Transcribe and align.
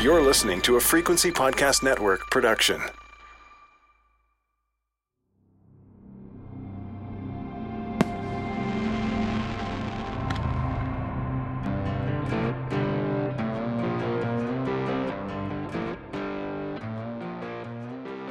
You're 0.00 0.22
listening 0.22 0.62
to 0.62 0.76
a 0.76 0.80
Frequency 0.80 1.32
Podcast 1.32 1.82
Network 1.82 2.30
production. 2.30 2.80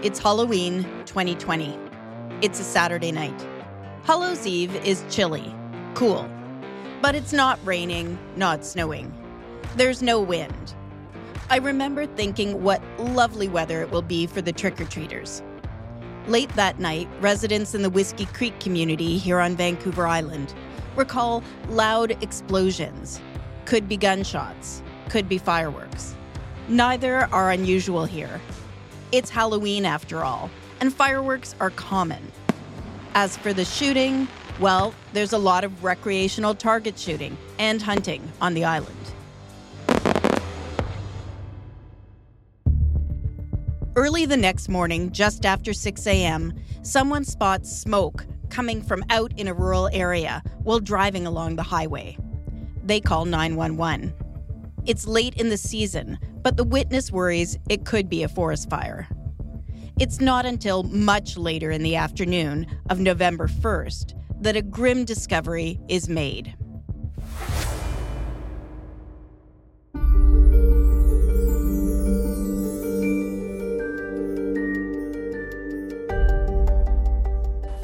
It's 0.01 0.19
Halloween 0.19 0.83
2020. 1.05 1.77
It's 2.41 2.61
a 2.61 2.63
Saturday 2.63 3.11
night. 3.11 3.45
Hallows 4.03 4.47
Eve 4.47 4.73
is 4.85 5.03
chilly, 5.09 5.53
cool, 5.93 6.29
but 7.01 7.15
it's 7.15 7.33
not 7.33 7.59
raining, 7.65 8.17
not 8.37 8.63
snowing. 8.63 9.13
There's 9.75 10.01
no 10.01 10.21
wind. 10.21 10.73
I 11.49 11.59
remember 11.59 12.05
thinking 12.05 12.61
what 12.61 12.81
lovely 12.99 13.47
weather 13.47 13.81
it 13.81 13.89
will 13.89 14.01
be 14.01 14.27
for 14.27 14.41
the 14.41 14.51
trick 14.51 14.81
or 14.81 14.85
treaters. 14.85 15.41
Late 16.27 16.53
that 16.55 16.77
night, 16.77 17.07
residents 17.21 17.73
in 17.73 17.83
the 17.83 17.89
Whiskey 17.89 18.25
Creek 18.25 18.59
community 18.59 19.17
here 19.17 19.39
on 19.39 19.55
Vancouver 19.55 20.05
Island 20.05 20.53
recall 20.97 21.41
loud 21.69 22.21
explosions. 22.21 23.21
Could 23.63 23.87
be 23.87 23.95
gunshots, 23.95 24.83
could 25.07 25.29
be 25.29 25.37
fireworks. 25.37 26.15
Neither 26.67 27.29
are 27.31 27.51
unusual 27.51 28.03
here. 28.03 28.41
It's 29.13 29.29
Halloween 29.29 29.85
after 29.85 30.25
all, 30.25 30.49
and 30.81 30.93
fireworks 30.93 31.55
are 31.61 31.69
common. 31.69 32.29
As 33.15 33.37
for 33.37 33.53
the 33.53 33.63
shooting, 33.63 34.27
well, 34.59 34.93
there's 35.13 35.31
a 35.31 35.37
lot 35.37 35.63
of 35.63 35.81
recreational 35.81 36.55
target 36.55 36.99
shooting 36.99 37.37
and 37.57 37.81
hunting 37.81 38.29
on 38.41 38.53
the 38.53 38.65
island. 38.65 38.97
Early 43.97 44.27
the 44.27 44.37
next 44.37 44.69
morning, 44.69 45.11
just 45.11 45.43
after 45.43 45.73
6 45.73 46.05
a.m., 46.05 46.53
someone 46.83 47.23
spots 47.23 47.75
smoke 47.75 48.27
coming 48.47 48.79
from 48.79 49.03
out 49.09 49.33
in 49.37 49.47
a 49.47 49.55
rural 49.55 49.89
area 49.91 50.43
while 50.61 50.79
driving 50.79 51.25
along 51.25 51.55
the 51.55 51.63
highway. 51.63 52.15
They 52.83 53.01
call 53.01 53.25
911. 53.25 54.13
It's 54.85 55.07
late 55.07 55.33
in 55.33 55.49
the 55.49 55.57
season, 55.57 56.19
but 56.43 56.57
the 56.57 56.63
witness 56.63 57.11
worries 57.11 57.57
it 57.69 57.85
could 57.85 58.07
be 58.07 58.21
a 58.21 58.29
forest 58.29 58.69
fire. 58.69 59.07
It's 59.99 60.21
not 60.21 60.45
until 60.45 60.83
much 60.83 61.35
later 61.35 61.71
in 61.71 61.81
the 61.81 61.95
afternoon 61.95 62.67
of 62.91 62.99
November 62.99 63.47
1st 63.47 64.13
that 64.43 64.55
a 64.55 64.61
grim 64.61 65.05
discovery 65.05 65.79
is 65.89 66.07
made. 66.07 66.55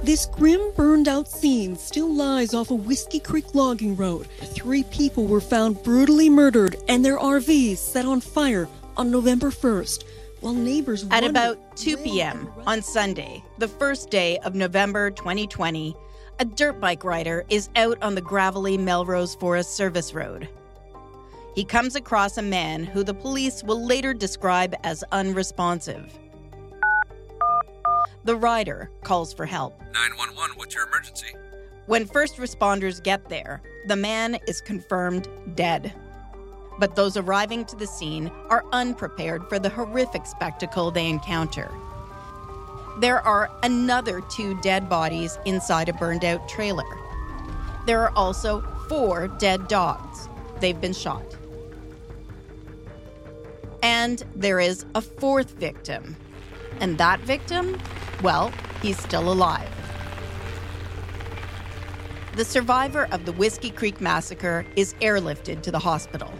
This 0.03 0.25
grim, 0.25 0.73
burned 0.75 1.07
out 1.07 1.29
scene 1.29 1.77
still 1.77 2.13
lies 2.13 2.53
off 2.53 2.71
a 2.71 2.75
Whiskey 2.75 3.21
Creek 3.21 3.55
logging 3.55 3.95
road. 3.95 4.27
Three 4.53 4.83
people 4.83 5.27
were 5.27 5.39
found 5.39 5.81
brutally 5.81 6.29
murdered 6.29 6.75
and 6.89 7.05
their 7.05 7.17
RVs 7.17 7.77
set 7.77 8.05
on 8.05 8.19
fire 8.19 8.67
on 8.97 9.11
November 9.11 9.49
1st. 9.49 10.03
While 10.41 10.55
neighbors 10.55 11.05
At 11.09 11.23
about 11.23 11.77
2 11.77 11.95
p.m. 11.95 12.49
on 12.67 12.81
Sunday, 12.81 13.41
the 13.59 13.69
first 13.69 14.09
day 14.09 14.39
of 14.39 14.55
November 14.55 15.09
2020, 15.09 15.95
a 16.39 16.43
dirt 16.43 16.81
bike 16.81 17.05
rider 17.05 17.45
is 17.47 17.69
out 17.77 17.97
on 18.03 18.13
the 18.13 18.21
gravelly 18.21 18.77
Melrose 18.77 19.35
Forest 19.35 19.77
Service 19.77 20.13
Road. 20.13 20.49
He 21.55 21.63
comes 21.63 21.95
across 21.95 22.37
a 22.37 22.41
man 22.41 22.83
who 22.83 23.05
the 23.05 23.13
police 23.13 23.63
will 23.63 23.85
later 23.85 24.13
describe 24.13 24.75
as 24.83 25.05
unresponsive. 25.13 26.11
The 28.23 28.35
rider 28.35 28.89
calls 29.03 29.33
for 29.33 29.45
help. 29.45 29.79
911, 29.93 30.57
what's 30.57 30.75
your 30.75 30.87
emergency? 30.87 31.35
When 31.85 32.05
first 32.05 32.37
responders 32.37 33.03
get 33.03 33.27
there, 33.27 33.61
the 33.87 33.95
man 33.95 34.37
is 34.47 34.61
confirmed 34.61 35.27
dead. 35.55 35.93
But 36.79 36.95
those 36.95 37.17
arriving 37.17 37.65
to 37.65 37.75
the 37.75 37.87
scene 37.87 38.31
are 38.49 38.63
unprepared 38.71 39.47
for 39.49 39.59
the 39.59 39.69
horrific 39.69 40.25
spectacle 40.25 40.91
they 40.91 41.09
encounter. 41.09 41.69
There 42.99 43.19
are 43.21 43.51
another 43.63 44.21
two 44.21 44.59
dead 44.61 44.87
bodies 44.87 45.37
inside 45.45 45.89
a 45.89 45.93
burned 45.93 46.23
out 46.23 46.47
trailer. 46.47 46.85
There 47.85 48.01
are 48.01 48.15
also 48.15 48.61
four 48.87 49.27
dead 49.27 49.67
dogs. 49.67 50.29
They've 50.59 50.79
been 50.79 50.93
shot. 50.93 51.25
And 53.81 54.23
there 54.35 54.59
is 54.59 54.85
a 54.95 55.01
fourth 55.01 55.51
victim. 55.51 56.15
And 56.79 56.97
that 56.97 57.19
victim, 57.21 57.79
well, 58.21 58.51
he's 58.81 58.97
still 58.97 59.31
alive. 59.31 59.69
The 62.35 62.45
survivor 62.45 63.07
of 63.11 63.25
the 63.25 63.31
Whiskey 63.33 63.69
Creek 63.69 64.01
Massacre 64.01 64.65
is 64.75 64.95
airlifted 64.95 65.61
to 65.61 65.71
the 65.71 65.79
hospital. 65.79 66.33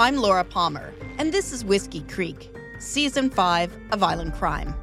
I'm 0.00 0.16
Laura 0.16 0.42
Palmer, 0.42 0.94
and 1.18 1.32
this 1.32 1.52
is 1.52 1.64
Whiskey 1.64 2.00
Creek, 2.02 2.50
Season 2.78 3.28
5 3.30 3.78
of 3.92 4.02
Island 4.02 4.32
Crime. 4.32 4.74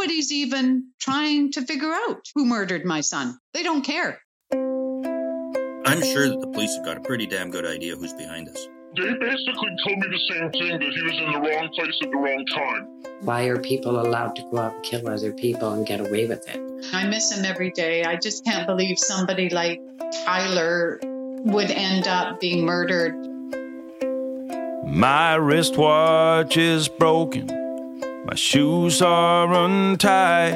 Nobody's 0.00 0.32
even 0.32 0.86
trying 0.98 1.52
to 1.52 1.60
figure 1.60 1.92
out 1.92 2.22
who 2.34 2.46
murdered 2.46 2.86
my 2.86 3.02
son. 3.02 3.38
They 3.52 3.62
don't 3.62 3.82
care. 3.82 4.18
I'm 4.50 6.02
sure 6.02 6.26
that 6.26 6.38
the 6.40 6.48
police 6.50 6.74
have 6.76 6.86
got 6.86 6.96
a 6.96 7.00
pretty 7.00 7.26
damn 7.26 7.50
good 7.50 7.66
idea 7.66 7.96
who's 7.96 8.14
behind 8.14 8.46
this. 8.46 8.66
They 8.96 9.12
basically 9.12 9.76
told 9.86 9.98
me 9.98 10.08
the 10.08 10.34
same 10.34 10.50
thing 10.52 10.78
that 10.78 10.90
he 10.90 11.02
was 11.02 11.18
in 11.18 11.32
the 11.32 11.38
wrong 11.38 11.68
place 11.74 11.94
at 12.02 12.10
the 12.10 12.16
wrong 12.16 12.46
time. 12.46 12.86
Why 13.26 13.42
are 13.48 13.58
people 13.58 14.00
allowed 14.00 14.36
to 14.36 14.42
go 14.50 14.56
out 14.56 14.76
and 14.76 14.82
kill 14.82 15.06
other 15.06 15.34
people 15.34 15.74
and 15.74 15.86
get 15.86 16.00
away 16.00 16.26
with 16.26 16.48
it? 16.48 16.58
I 16.94 17.06
miss 17.06 17.30
him 17.30 17.44
every 17.44 17.70
day. 17.70 18.02
I 18.02 18.16
just 18.16 18.42
can't 18.42 18.66
believe 18.66 18.98
somebody 18.98 19.50
like 19.50 19.82
Tyler 20.24 20.98
would 21.02 21.70
end 21.70 22.08
up 22.08 22.40
being 22.40 22.64
murdered. 22.64 23.14
My 24.86 25.34
wristwatch 25.34 26.56
is 26.56 26.88
broken. 26.88 27.59
My 28.30 28.36
shoes 28.36 29.02
are 29.02 29.52
untied. 29.52 30.54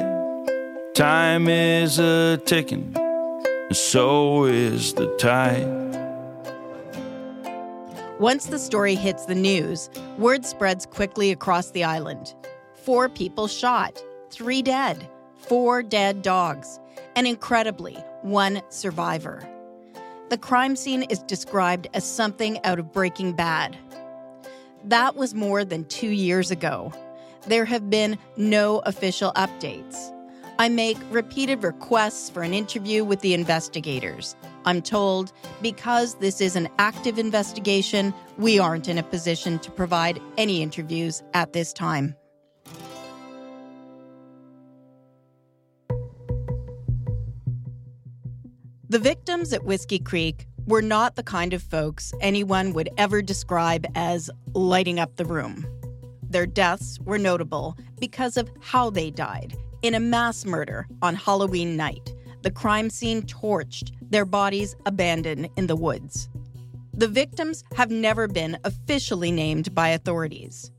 Time 0.93 1.49
is 1.49 1.99
a 1.99 2.37
ticking, 2.45 2.95
and 2.95 3.75
so 3.75 4.45
is 4.45 4.93
the 4.93 5.07
tide. 5.17 5.67
Once 8.17 8.45
the 8.45 8.59
story 8.59 8.95
hits 8.95 9.25
the 9.25 9.35
news, 9.35 9.89
word 10.17 10.45
spreads 10.45 10.85
quickly 10.85 11.31
across 11.31 11.71
the 11.71 11.83
island. 11.83 12.33
Four 12.75 13.09
people 13.09 13.45
shot, 13.45 14.01
three 14.29 14.61
dead, 14.61 15.09
four 15.35 15.83
dead 15.83 16.21
dogs, 16.21 16.79
and 17.17 17.27
incredibly, 17.27 17.95
one 18.21 18.61
survivor. 18.69 19.45
The 20.29 20.37
crime 20.37 20.77
scene 20.77 21.03
is 21.09 21.19
described 21.23 21.89
as 21.93 22.09
something 22.09 22.57
out 22.63 22.79
of 22.79 22.93
Breaking 22.93 23.33
Bad. 23.33 23.77
That 24.85 25.17
was 25.17 25.33
more 25.33 25.65
than 25.65 25.83
two 25.83 26.11
years 26.11 26.51
ago. 26.51 26.93
There 27.47 27.65
have 27.65 27.89
been 27.89 28.17
no 28.37 28.79
official 28.79 29.31
updates. 29.33 30.11
I 30.57 30.69
make 30.69 30.97
repeated 31.11 31.63
requests 31.63 32.29
for 32.29 32.41
an 32.41 32.53
interview 32.53 33.03
with 33.03 33.19
the 33.19 33.33
investigators. 33.33 34.35
I'm 34.63 34.81
told 34.81 35.31
because 35.61 36.15
this 36.15 36.41
is 36.41 36.55
an 36.55 36.69
active 36.79 37.19
investigation, 37.19 38.13
we 38.37 38.57
aren't 38.57 38.87
in 38.87 38.97
a 38.97 39.03
position 39.03 39.59
to 39.59 39.69
provide 39.69 40.19
any 40.37 40.63
interviews 40.63 41.21
at 41.33 41.53
this 41.53 41.71
time. 41.71 42.15
The 48.87 48.99
victims 48.99 49.51
at 49.51 49.65
Whiskey 49.65 49.99
Creek 49.99 50.47
were 50.67 50.81
not 50.81 51.15
the 51.15 51.23
kind 51.23 51.53
of 51.53 51.61
folks 51.61 52.13
anyone 52.21 52.73
would 52.73 52.89
ever 52.97 53.21
describe 53.21 53.85
as 53.93 54.31
lighting 54.53 54.99
up 54.99 55.17
the 55.17 55.25
room. 55.25 55.67
Their 56.35 56.45
deaths 56.45 56.99
were 56.99 57.17
notable 57.17 57.77
because 57.97 58.35
of 58.35 58.51
how 58.59 58.89
they 58.89 59.09
died 59.09 59.55
in 59.83 59.95
a 59.95 60.01
mass 60.01 60.43
murder 60.43 60.85
on 61.01 61.15
Halloween 61.15 61.77
night, 61.77 62.13
the 62.41 62.51
crime 62.51 62.89
scene 62.89 63.21
torched, 63.21 63.93
their 64.01 64.25
bodies 64.25 64.75
abandoned 64.85 65.47
in 65.55 65.67
the 65.67 65.77
woods. 65.77 66.27
The 66.91 67.07
victims 67.07 67.63
have 67.77 67.89
never 67.89 68.27
been 68.27 68.57
officially 68.65 69.31
named 69.31 69.73
by 69.73 69.87
authorities. 69.87 70.71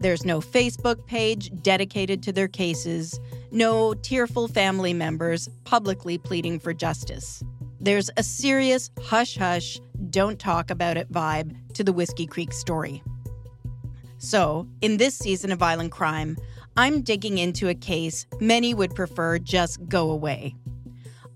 There's 0.00 0.24
no 0.24 0.40
Facebook 0.40 1.06
page 1.06 1.52
dedicated 1.62 2.20
to 2.24 2.32
their 2.32 2.48
cases, 2.48 3.20
no 3.52 3.94
tearful 3.94 4.48
family 4.48 4.94
members 4.94 5.48
publicly 5.62 6.18
pleading 6.18 6.58
for 6.58 6.74
justice. 6.74 7.40
There's 7.78 8.10
a 8.16 8.24
serious 8.24 8.90
hush 9.00 9.36
hush, 9.36 9.78
don't 10.10 10.40
talk 10.40 10.72
about 10.72 10.96
it 10.96 11.12
vibe 11.12 11.54
to 11.74 11.84
the 11.84 11.92
Whiskey 11.92 12.26
Creek 12.26 12.52
story. 12.52 13.00
So, 14.24 14.66
in 14.80 14.96
this 14.96 15.14
season 15.14 15.52
of 15.52 15.62
Island 15.62 15.92
Crime, 15.92 16.38
I'm 16.78 17.02
digging 17.02 17.36
into 17.36 17.68
a 17.68 17.74
case 17.74 18.26
many 18.40 18.72
would 18.72 18.94
prefer 18.94 19.38
just 19.38 19.86
go 19.86 20.10
away. 20.10 20.54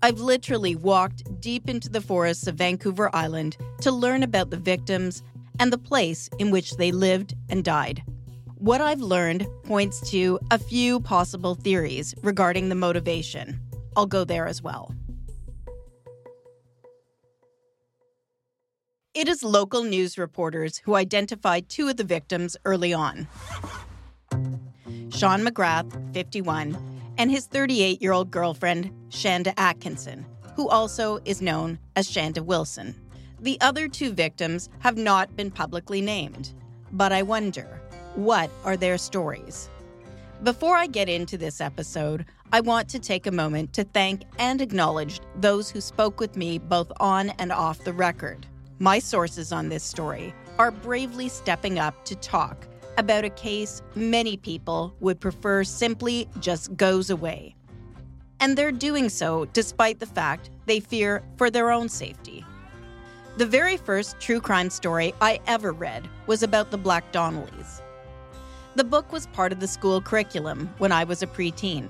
I've 0.01 0.19
literally 0.19 0.75
walked 0.75 1.39
deep 1.39 1.69
into 1.69 1.87
the 1.87 2.01
forests 2.01 2.47
of 2.47 2.55
Vancouver 2.55 3.15
Island 3.15 3.57
to 3.81 3.91
learn 3.91 4.23
about 4.23 4.49
the 4.49 4.57
victims 4.57 5.21
and 5.59 5.71
the 5.71 5.77
place 5.77 6.31
in 6.39 6.49
which 6.49 6.77
they 6.77 6.91
lived 6.91 7.35
and 7.47 7.63
died. 7.63 8.01
What 8.55 8.81
I've 8.81 9.01
learned 9.01 9.45
points 9.65 10.01
to 10.09 10.39
a 10.49 10.57
few 10.57 10.99
possible 10.99 11.53
theories 11.53 12.15
regarding 12.23 12.69
the 12.69 12.75
motivation. 12.75 13.61
I'll 13.95 14.07
go 14.07 14.23
there 14.23 14.47
as 14.47 14.63
well. 14.63 14.95
It 19.15 19.27
is 19.27 19.41
local 19.41 19.83
news 19.83 20.19
reporters 20.19 20.77
who 20.77 20.93
identified 20.93 21.67
two 21.67 21.87
of 21.87 21.97
the 21.97 22.03
victims 22.03 22.55
early 22.63 22.93
on 22.93 23.27
Sean 25.09 25.43
McGrath, 25.43 26.13
51, 26.13 26.77
and 27.17 27.31
his 27.31 27.47
38 27.47 28.03
year 28.03 28.11
old 28.11 28.29
girlfriend, 28.29 28.91
Shanda 29.09 29.51
Atkinson, 29.57 30.27
who 30.55 30.69
also 30.69 31.19
is 31.25 31.41
known 31.41 31.79
as 31.95 32.07
Shanda 32.07 32.45
Wilson. 32.45 32.93
The 33.39 33.59
other 33.61 33.87
two 33.87 34.11
victims 34.11 34.69
have 34.77 34.95
not 34.95 35.35
been 35.35 35.49
publicly 35.49 36.01
named, 36.01 36.53
but 36.91 37.11
I 37.11 37.23
wonder 37.23 37.81
what 38.13 38.51
are 38.63 38.77
their 38.77 38.99
stories? 38.99 39.69
Before 40.43 40.75
I 40.75 40.85
get 40.85 41.09
into 41.09 41.35
this 41.35 41.61
episode, 41.61 42.25
I 42.53 42.61
want 42.61 42.87
to 42.89 42.99
take 42.99 43.25
a 43.25 43.31
moment 43.31 43.73
to 43.73 43.85
thank 43.85 44.21
and 44.37 44.61
acknowledge 44.61 45.19
those 45.35 45.71
who 45.71 45.81
spoke 45.81 46.19
with 46.19 46.37
me 46.37 46.59
both 46.59 46.91
on 46.99 47.29
and 47.39 47.51
off 47.51 47.83
the 47.83 47.93
record. 47.93 48.45
My 48.81 48.99
sources 48.99 49.51
on 49.51 49.67
this 49.67 49.83
story 49.83 50.33
are 50.57 50.71
bravely 50.71 51.27
stepping 51.27 51.79
up 51.79 52.05
to 52.05 52.15
talk 52.15 52.65
about 52.97 53.25
a 53.25 53.29
case 53.29 53.81
many 53.93 54.37
people 54.37 54.95
would 55.01 55.19
prefer 55.19 55.65
simply 55.65 56.29
just 56.39 56.77
goes 56.77 57.09
away. 57.09 57.57
And 58.39 58.57
they're 58.57 58.71
doing 58.71 59.09
so 59.09 59.43
despite 59.51 59.99
the 59.99 60.05
fact 60.05 60.49
they 60.65 60.79
fear 60.79 61.23
for 61.35 61.49
their 61.49 61.71
own 61.71 61.89
safety. 61.89 62.45
The 63.35 63.45
very 63.45 63.75
first 63.75 64.17
true 64.21 64.39
crime 64.39 64.69
story 64.69 65.13
I 65.19 65.41
ever 65.45 65.73
read 65.73 66.07
was 66.25 66.41
about 66.41 66.71
the 66.71 66.77
Black 66.77 67.11
Donnellys. 67.11 67.81
The 68.75 68.85
book 68.85 69.11
was 69.11 69.27
part 69.27 69.51
of 69.51 69.59
the 69.59 69.67
school 69.67 69.99
curriculum 69.99 70.73
when 70.77 70.93
I 70.93 71.03
was 71.03 71.21
a 71.21 71.27
preteen. 71.27 71.89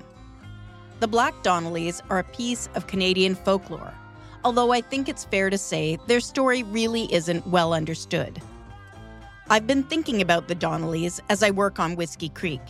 The 0.98 1.06
Black 1.06 1.40
Donnellys 1.44 2.02
are 2.10 2.18
a 2.18 2.24
piece 2.24 2.68
of 2.74 2.88
Canadian 2.88 3.36
folklore 3.36 3.94
although 4.44 4.72
I 4.72 4.80
think 4.80 5.08
it's 5.08 5.24
fair 5.24 5.50
to 5.50 5.58
say 5.58 5.98
their 6.06 6.20
story 6.20 6.62
really 6.62 7.12
isn't 7.12 7.46
well 7.46 7.72
understood. 7.72 8.40
I've 9.48 9.66
been 9.66 9.82
thinking 9.82 10.22
about 10.22 10.48
the 10.48 10.54
Donnellys 10.54 11.20
as 11.28 11.42
I 11.42 11.50
work 11.50 11.80
on 11.80 11.96
Whiskey 11.96 12.28
Creek. 12.28 12.60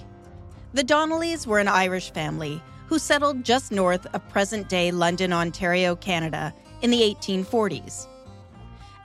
The 0.73 0.85
Donnellys 0.85 1.47
were 1.47 1.59
an 1.59 1.69
Irish 1.69 2.13
family 2.13 2.63
who 2.87 2.99
settled 2.99 3.45
just 3.45 3.71
north 3.71 4.07
of 4.15 4.29
present 4.31 4.69
day 4.69 4.91
London, 4.91 5.33
Ontario, 5.33 5.95
Canada 5.95 6.55
in 6.83 6.91
the 6.91 7.03
1840s. 7.03 8.07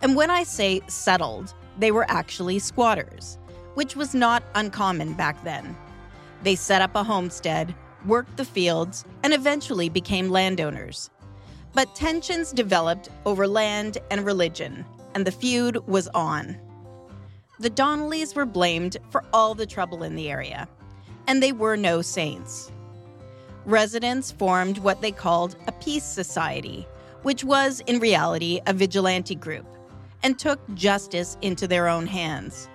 And 0.01 0.15
when 0.15 0.29
I 0.31 0.43
say 0.43 0.81
settled, 0.87 1.53
they 1.77 1.91
were 1.91 2.09
actually 2.09 2.59
squatters, 2.59 3.37
which 3.73 3.95
was 3.95 4.15
not 4.15 4.43
uncommon 4.55 5.13
back 5.13 5.43
then. 5.43 5.75
They 6.43 6.55
set 6.55 6.81
up 6.81 6.95
a 6.95 7.03
homestead, 7.03 7.75
worked 8.05 8.37
the 8.37 8.45
fields, 8.45 9.03
and 9.23 9.33
eventually 9.33 9.89
became 9.89 10.29
landowners. 10.29 11.09
But 11.75 11.93
tensions 11.93 12.53
developed 12.53 13.09
over 13.25 13.45
land 13.49 13.97
and 14.09 14.25
religion, 14.25 14.85
and 15.13 15.27
the 15.27 15.31
feud 15.31 15.85
was 15.87 16.07
on. 16.07 16.57
The 17.59 17.69
Donnellys 17.69 18.33
were 18.33 18.45
blamed 18.45 18.95
for 19.09 19.25
all 19.33 19.53
the 19.53 19.65
trouble 19.65 20.01
in 20.01 20.15
the 20.15 20.29
area, 20.29 20.69
and 21.27 21.43
they 21.43 21.51
were 21.51 21.75
no 21.75 22.01
saints. 22.01 22.71
Residents 23.65 24.31
formed 24.31 24.77
what 24.77 25.01
they 25.01 25.11
called 25.11 25.57
a 25.67 25.73
peace 25.73 26.05
society, 26.05 26.87
which 27.23 27.43
was 27.43 27.81
in 27.87 27.99
reality 27.99 28.61
a 28.67 28.73
vigilante 28.73 29.35
group, 29.35 29.65
and 30.23 30.39
took 30.39 30.61
justice 30.75 31.37
into 31.41 31.67
their 31.67 31.89
own 31.89 32.07
hands. 32.07 32.69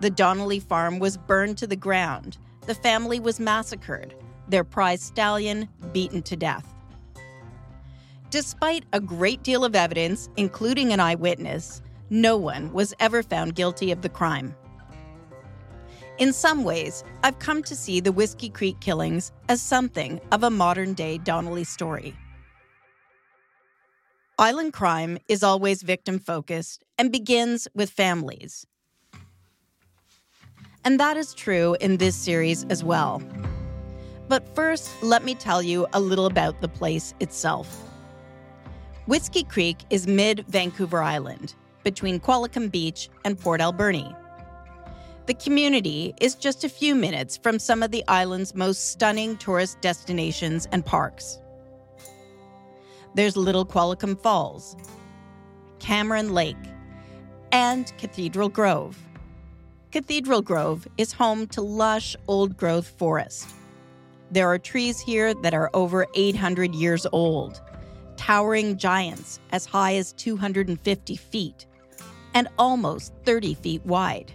The 0.00 0.10
Donnelly 0.10 0.60
farm 0.60 0.98
was 0.98 1.16
burned 1.16 1.56
to 1.58 1.66
the 1.66 1.74
ground, 1.74 2.36
the 2.66 2.74
family 2.74 3.18
was 3.18 3.40
massacred, 3.40 4.14
their 4.46 4.64
prize 4.64 5.00
stallion 5.00 5.70
beaten 5.92 6.20
to 6.24 6.36
death. 6.36 6.75
Despite 8.30 8.84
a 8.92 9.00
great 9.00 9.42
deal 9.44 9.64
of 9.64 9.76
evidence, 9.76 10.28
including 10.36 10.92
an 10.92 11.00
eyewitness, 11.00 11.80
no 12.10 12.36
one 12.36 12.72
was 12.72 12.92
ever 12.98 13.22
found 13.22 13.54
guilty 13.54 13.92
of 13.92 14.02
the 14.02 14.08
crime. 14.08 14.54
In 16.18 16.32
some 16.32 16.64
ways, 16.64 17.04
I've 17.22 17.38
come 17.38 17.62
to 17.64 17.76
see 17.76 18.00
the 18.00 18.10
Whiskey 18.10 18.48
Creek 18.48 18.80
killings 18.80 19.32
as 19.48 19.62
something 19.62 20.20
of 20.32 20.42
a 20.42 20.50
modern 20.50 20.94
day 20.94 21.18
Donnelly 21.18 21.64
story. 21.64 22.16
Island 24.38 24.72
crime 24.72 25.18
is 25.28 25.42
always 25.42 25.82
victim 25.82 26.18
focused 26.18 26.84
and 26.98 27.12
begins 27.12 27.68
with 27.74 27.90
families. 27.90 28.66
And 30.84 30.98
that 31.00 31.16
is 31.16 31.32
true 31.32 31.76
in 31.80 31.98
this 31.98 32.16
series 32.16 32.64
as 32.64 32.82
well. 32.82 33.22
But 34.28 34.54
first, 34.54 34.90
let 35.02 35.24
me 35.24 35.34
tell 35.34 35.62
you 35.62 35.86
a 35.92 36.00
little 36.00 36.26
about 36.26 36.60
the 36.60 36.68
place 36.68 37.14
itself. 37.20 37.85
Whiskey 39.06 39.44
Creek 39.44 39.84
is 39.88 40.08
mid 40.08 40.44
Vancouver 40.48 41.00
Island, 41.00 41.54
between 41.84 42.18
Qualicum 42.18 42.72
Beach 42.72 43.08
and 43.24 43.38
Port 43.38 43.60
Alberni. 43.60 44.12
The 45.26 45.34
community 45.34 46.12
is 46.20 46.34
just 46.34 46.64
a 46.64 46.68
few 46.68 46.96
minutes 46.96 47.36
from 47.36 47.60
some 47.60 47.84
of 47.84 47.92
the 47.92 48.02
island's 48.08 48.56
most 48.56 48.90
stunning 48.90 49.36
tourist 49.36 49.80
destinations 49.80 50.66
and 50.72 50.84
parks. 50.84 51.38
There's 53.14 53.36
Little 53.36 53.64
Qualicum 53.64 54.20
Falls, 54.20 54.76
Cameron 55.78 56.34
Lake, 56.34 56.56
and 57.52 57.96
Cathedral 57.98 58.48
Grove. 58.48 58.98
Cathedral 59.92 60.42
Grove 60.42 60.88
is 60.98 61.12
home 61.12 61.46
to 61.48 61.62
lush 61.62 62.16
old 62.26 62.56
growth 62.56 62.88
forest. 62.98 63.48
There 64.32 64.48
are 64.48 64.58
trees 64.58 64.98
here 64.98 65.32
that 65.32 65.54
are 65.54 65.70
over 65.74 66.08
800 66.16 66.74
years 66.74 67.06
old 67.12 67.62
towering 68.16 68.76
giants 68.76 69.40
as 69.52 69.66
high 69.66 69.96
as 69.96 70.12
250 70.14 71.16
feet 71.16 71.66
and 72.34 72.48
almost 72.58 73.12
30 73.24 73.54
feet 73.54 73.84
wide. 73.86 74.32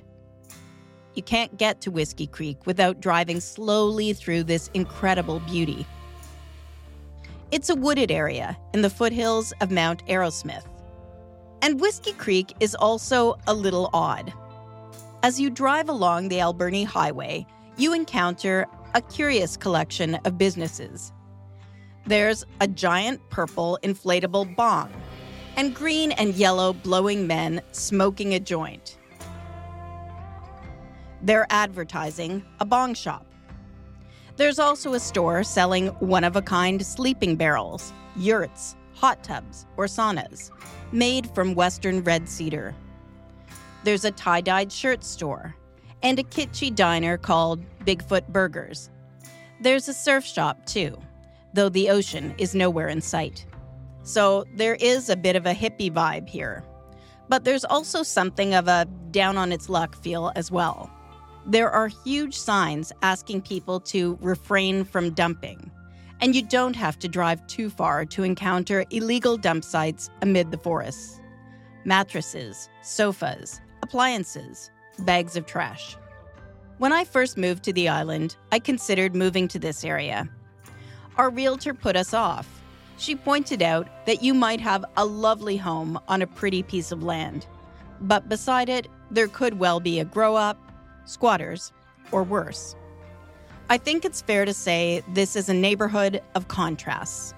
You 1.14 1.24
can't 1.24 1.58
get 1.58 1.82
to 1.82 1.92
Whiskey 1.92 2.28
Creek 2.28 2.66
without 2.66 3.02
driving 3.02 3.40
slowly 3.40 4.14
through 4.14 4.44
this 4.44 4.70
incredible 4.74 5.40
beauty. 5.42 5.86
It's 7.52 7.70
a 7.70 7.76
wooded 7.76 8.12
area 8.12 8.58
in 8.74 8.82
the 8.82 8.90
foothills 8.90 9.52
of 9.60 9.72
Mount 9.72 10.06
Arrowsmith. 10.08 10.64
And 11.62 11.80
Whiskey 11.80 12.14
Creek 12.14 12.56
is 12.60 12.76
also 12.76 13.38
a 13.46 13.54
little 13.54 13.90
odd. 13.94 14.34
As 15.22 15.40
you 15.40 15.50
drive 15.50 15.90
along 15.90 16.30
the 16.30 16.40
Alberni 16.40 16.84
Highway, 16.84 17.46
you 17.78 17.94
encounter 17.94 18.68
a 18.96 19.02
curious 19.02 19.58
collection 19.58 20.16
of 20.26 20.38
businesses 20.38 21.12
there's 22.06 22.46
a 22.60 22.68
giant 22.68 23.22
purple 23.30 23.78
inflatable 23.84 24.56
bong 24.56 24.92
and 25.56 25.76
green 25.76 26.12
and 26.14 26.34
yellow 26.36 26.74
blowing 26.74 27.28
men 27.28 27.62
smoking 27.72 28.34
a 28.34 28.40
joint. 28.40 28.98
They're 31.22 31.48
advertising 31.50 32.44
a 32.60 32.66
bong 32.66 32.96
shop. 32.96 33.26
There's 34.38 34.58
also 34.58 34.94
a 34.94 35.00
store 35.00 35.44
selling 35.44 35.88
one 36.00 36.24
of 36.24 36.36
a 36.36 36.42
kind 36.42 36.84
sleeping 36.84 37.36
barrels, 37.36 37.94
yurts, 38.16 38.76
hot 38.96 39.24
tubs, 39.24 39.68
or 39.78 39.86
saunas 39.86 40.50
made 40.92 41.30
from 41.36 41.54
Western 41.54 42.04
red 42.04 42.28
cedar. 42.28 42.74
There's 43.84 44.06
a 44.06 44.12
tie 44.12 44.42
dyed 44.42 44.72
shirt 44.72 45.04
store 45.04 45.56
and 46.02 46.18
a 46.18 46.24
kitschy 46.24 46.74
diner 46.74 47.18
called 47.18 47.64
Bigfoot 47.86 48.28
Burgers. 48.30 48.90
There's 49.60 49.88
a 49.88 49.94
surf 49.94 50.26
shop, 50.26 50.66
too 50.66 50.98
though 51.54 51.70
the 51.70 51.90
ocean 51.90 52.34
is 52.38 52.56
nowhere 52.56 52.88
in 52.88 53.02
sight. 53.02 53.46
So 54.04 54.46
there 54.56 54.76
is 54.76 55.10
a 55.10 55.16
bit 55.16 55.36
of 55.36 55.46
a 55.46 55.54
hippie 55.54 55.92
vibe 55.92 56.28
here. 56.28 56.64
But 57.30 57.44
there's 57.44 57.66
also 57.66 58.04
something 58.04 58.54
of 58.54 58.68
a 58.68 58.86
down 59.12 59.38
on 59.38 59.52
its 59.52 59.70
luck 59.70 59.96
feel 59.96 60.32
as 60.36 60.52
well. 60.52 60.90
There 61.46 61.70
are 61.70 61.88
huge 61.88 62.36
signs 62.36 62.92
asking 63.02 63.42
people 63.42 63.80
to 63.82 64.18
refrain 64.22 64.84
from 64.84 65.14
dumping, 65.14 65.72
and 66.20 66.36
you 66.36 66.44
don't 66.44 66.76
have 66.76 67.00
to 67.00 67.08
drive 67.08 67.46
too 67.48 67.70
far 67.70 68.06
to 68.06 68.24
encounter 68.24 68.86
illegal 68.92 69.38
dump 69.38 69.64
sites 69.64 70.10
amid 70.22 70.52
the 70.52 70.58
forests. 70.58 71.20
Mattresses, 71.84 72.70
sofas, 72.84 73.60
appliances, 73.82 74.70
bags 75.00 75.36
of 75.36 75.46
trash. 75.48 75.98
When 76.78 76.94
I 76.94 77.06
first 77.06 77.38
moved 77.38 77.64
to 77.64 77.74
the 77.74 77.90
island, 77.90 78.36
I 78.52 78.60
considered 78.60 79.16
moving 79.16 79.48
to 79.50 79.60
this 79.60 79.84
area 79.84 80.30
our 81.18 81.30
realtor 81.30 81.74
put 81.74 81.96
us 81.96 82.14
off. 82.14 82.48
She 82.98 83.16
pointed 83.16 83.62
out 83.62 83.88
that 84.06 84.22
you 84.22 84.34
might 84.34 84.62
have 84.62 84.86
a 84.96 85.06
lovely 85.06 85.58
home 85.58 86.00
on 86.08 86.22
a 86.22 86.28
pretty 86.28 86.64
piece 86.64 86.92
of 86.92 87.04
land, 87.04 87.48
but 88.00 88.30
beside 88.30 88.70
it, 88.70 88.88
there 89.10 89.28
could 89.28 89.60
well 89.60 89.80
be 89.80 90.00
a 90.00 90.06
grow 90.06 90.36
op, 90.36 90.58
squatters, 91.06 91.72
or 92.12 92.24
worse. 92.24 92.76
I 93.70 93.78
think 93.78 94.06
it's 94.06 94.22
fair 94.22 94.46
to 94.46 94.54
say 94.54 95.02
this 95.14 95.36
is 95.36 95.50
a 95.50 95.54
neighborhood 95.54 96.22
of 96.36 96.48
contrasts. 96.48 97.34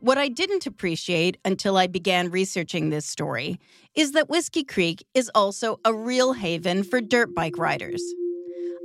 What 0.00 0.16
I 0.16 0.28
didn't 0.28 0.66
appreciate 0.66 1.36
until 1.44 1.76
I 1.76 1.86
began 1.86 2.30
researching 2.30 2.88
this 2.88 3.04
story 3.04 3.60
is 3.94 4.12
that 4.12 4.30
Whiskey 4.30 4.64
Creek 4.64 5.04
is 5.12 5.30
also 5.34 5.78
a 5.84 5.92
real 5.92 6.32
haven 6.32 6.84
for 6.84 7.02
dirt 7.02 7.34
bike 7.34 7.58
riders. 7.58 8.02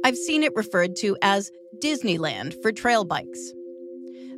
I've 0.03 0.17
seen 0.17 0.43
it 0.43 0.51
referred 0.57 0.97
to 0.97 1.15
as 1.21 1.51
Disneyland 1.81 2.61
for 2.61 2.73
trail 2.73 3.05
bikes. 3.05 3.53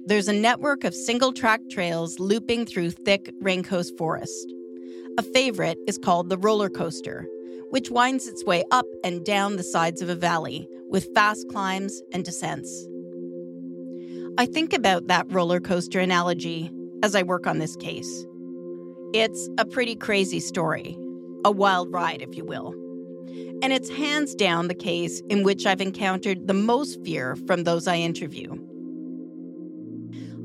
There's 0.06 0.28
a 0.28 0.34
network 0.34 0.84
of 0.84 0.94
single 0.94 1.34
track 1.34 1.62
trails 1.72 2.20
looping 2.20 2.68
through 2.68 2.92
thick 2.92 3.34
raincoast 3.42 3.98
forest. 3.98 4.54
A 5.18 5.24
favorite 5.24 5.80
is 5.88 5.98
called 5.98 6.30
the 6.30 6.38
roller 6.38 6.70
coaster, 6.70 7.26
which 7.72 7.90
winds 7.90 8.28
its 8.28 8.46
way 8.46 8.64
up 8.70 8.86
and 9.04 9.26
down 9.26 9.56
the 9.56 9.64
sides 9.64 10.04
of 10.04 10.10
a 10.10 10.16
valley 10.16 10.70
with 10.92 11.12
fast 11.16 11.48
climbs 11.50 12.04
and 12.14 12.24
descents. 12.24 12.88
I 14.40 14.46
think 14.46 14.72
about 14.72 15.08
that 15.08 15.26
roller 15.32 15.60
coaster 15.60 16.00
analogy 16.00 16.72
as 17.02 17.16
I 17.16 17.24
work 17.24 17.48
on 17.48 17.58
this 17.58 17.76
case. 17.76 18.24
It's 19.12 19.50
a 19.58 19.66
pretty 19.66 19.96
crazy 19.96 20.40
story, 20.40 20.96
a 21.44 21.50
wild 21.50 21.92
ride, 21.92 22.22
if 22.22 22.38
you 22.38 22.46
will. 22.46 22.74
And 23.64 23.74
it's 23.74 23.90
hands 23.90 24.36
down 24.36 24.68
the 24.68 24.76
case 24.76 25.24
in 25.32 25.42
which 25.42 25.66
I've 25.66 25.82
encountered 25.82 26.48
the 26.48 26.54
most 26.54 27.04
fear 27.04 27.36
from 27.48 27.64
those 27.64 27.88
I 27.88 27.96
interview. 27.96 28.56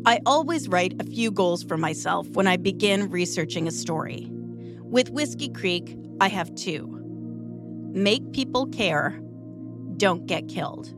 I 0.06 0.20
always 0.25 0.68
write 0.68 0.94
a 0.99 1.04
few 1.04 1.30
goals 1.30 1.62
for 1.62 1.76
myself 1.76 2.26
when 2.30 2.46
I 2.46 2.56
begin 2.56 3.11
researching 3.11 3.68
a 3.68 3.70
story. 3.70 4.26
With 4.80 5.11
Whiskey 5.11 5.50
Creek, 5.50 5.99
I 6.18 6.28
have 6.28 6.54
two 6.54 6.99
make 7.94 8.32
people 8.32 8.68
care, 8.68 9.20
don't 9.99 10.25
get 10.25 10.49
killed. 10.49 10.94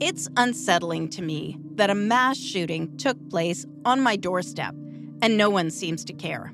It's 0.00 0.28
unsettling 0.36 1.08
to 1.10 1.22
me 1.22 1.58
that 1.74 1.90
a 1.90 1.94
mass 1.94 2.38
shooting 2.38 2.96
took 2.98 3.16
place 3.30 3.66
on 3.84 4.00
my 4.00 4.14
doorstep 4.14 4.72
and 5.22 5.36
no 5.36 5.50
one 5.50 5.72
seems 5.72 6.04
to 6.04 6.12
care. 6.12 6.52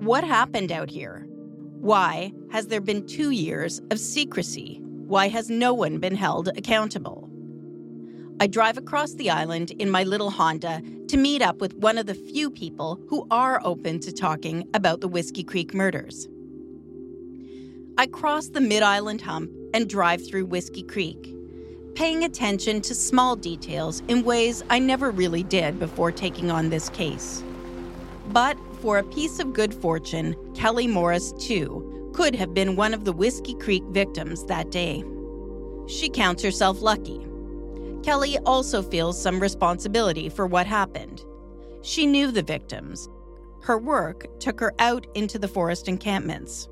What 0.00 0.24
happened 0.24 0.70
out 0.70 0.90
here? 0.90 1.26
Why 1.80 2.34
has 2.50 2.66
there 2.66 2.82
been 2.82 3.06
two 3.06 3.30
years 3.30 3.80
of 3.90 3.98
secrecy? 3.98 4.78
Why 4.82 5.28
has 5.28 5.48
no 5.48 5.72
one 5.72 6.00
been 6.00 6.16
held 6.16 6.48
accountable? 6.48 7.30
I 8.40 8.46
drive 8.46 8.76
across 8.76 9.14
the 9.14 9.30
island 9.30 9.70
in 9.78 9.90
my 9.90 10.02
little 10.02 10.30
Honda 10.30 10.82
to 11.08 11.16
meet 11.16 11.40
up 11.40 11.62
with 11.62 11.76
one 11.76 11.96
of 11.96 12.04
the 12.04 12.14
few 12.14 12.50
people 12.50 13.00
who 13.08 13.26
are 13.30 13.62
open 13.64 14.00
to 14.00 14.12
talking 14.12 14.68
about 14.74 15.00
the 15.00 15.08
Whiskey 15.08 15.42
Creek 15.42 15.72
murders. 15.72 16.28
I 17.96 18.06
cross 18.06 18.48
the 18.48 18.60
Mid 18.60 18.82
Island 18.82 19.22
hump 19.22 19.50
and 19.72 19.88
drive 19.88 20.28
through 20.28 20.44
Whiskey 20.44 20.82
Creek 20.82 21.34
paying 21.94 22.24
attention 22.24 22.80
to 22.82 22.94
small 22.94 23.36
details 23.36 24.02
in 24.08 24.24
ways 24.24 24.62
I 24.70 24.78
never 24.78 25.10
really 25.10 25.42
did 25.42 25.78
before 25.78 26.12
taking 26.12 26.50
on 26.50 26.70
this 26.70 26.88
case. 26.90 27.42
But 28.28 28.56
for 28.80 28.98
a 28.98 29.04
piece 29.04 29.38
of 29.38 29.52
good 29.52 29.74
fortune, 29.74 30.36
Kelly 30.54 30.86
Morris, 30.86 31.32
too, 31.32 32.10
could 32.14 32.34
have 32.34 32.54
been 32.54 32.76
one 32.76 32.94
of 32.94 33.04
the 33.04 33.12
Whiskey 33.12 33.54
Creek 33.54 33.82
victims 33.90 34.44
that 34.44 34.70
day. 34.70 35.04
She 35.86 36.08
counts 36.08 36.42
herself 36.42 36.82
lucky. 36.82 37.26
Kelly 38.02 38.38
also 38.46 38.82
feels 38.82 39.20
some 39.20 39.40
responsibility 39.40 40.28
for 40.28 40.46
what 40.46 40.66
happened. 40.66 41.24
She 41.82 42.06
knew 42.06 42.30
the 42.30 42.42
victims. 42.42 43.08
Her 43.62 43.78
work 43.78 44.26
took 44.38 44.60
her 44.60 44.72
out 44.78 45.06
into 45.14 45.38
the 45.38 45.48
forest 45.48 45.88
encampments. 45.88 46.68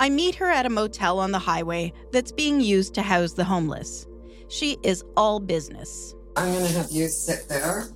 I 0.00 0.08
meet 0.08 0.34
her 0.36 0.46
at 0.46 0.66
a 0.66 0.70
motel 0.70 1.18
on 1.18 1.32
the 1.32 1.38
highway 1.38 1.92
that's 2.12 2.30
being 2.30 2.60
used 2.60 2.94
to 2.94 3.02
house 3.02 3.32
the 3.32 3.44
homeless. 3.44 4.06
She 4.48 4.78
is 4.82 5.04
all 5.16 5.40
business. 5.40 6.14
I'm 6.36 6.52
going 6.52 6.66
to 6.66 6.72
have 6.72 6.90
you 6.90 7.08
sit 7.08 7.48
there. 7.48 7.88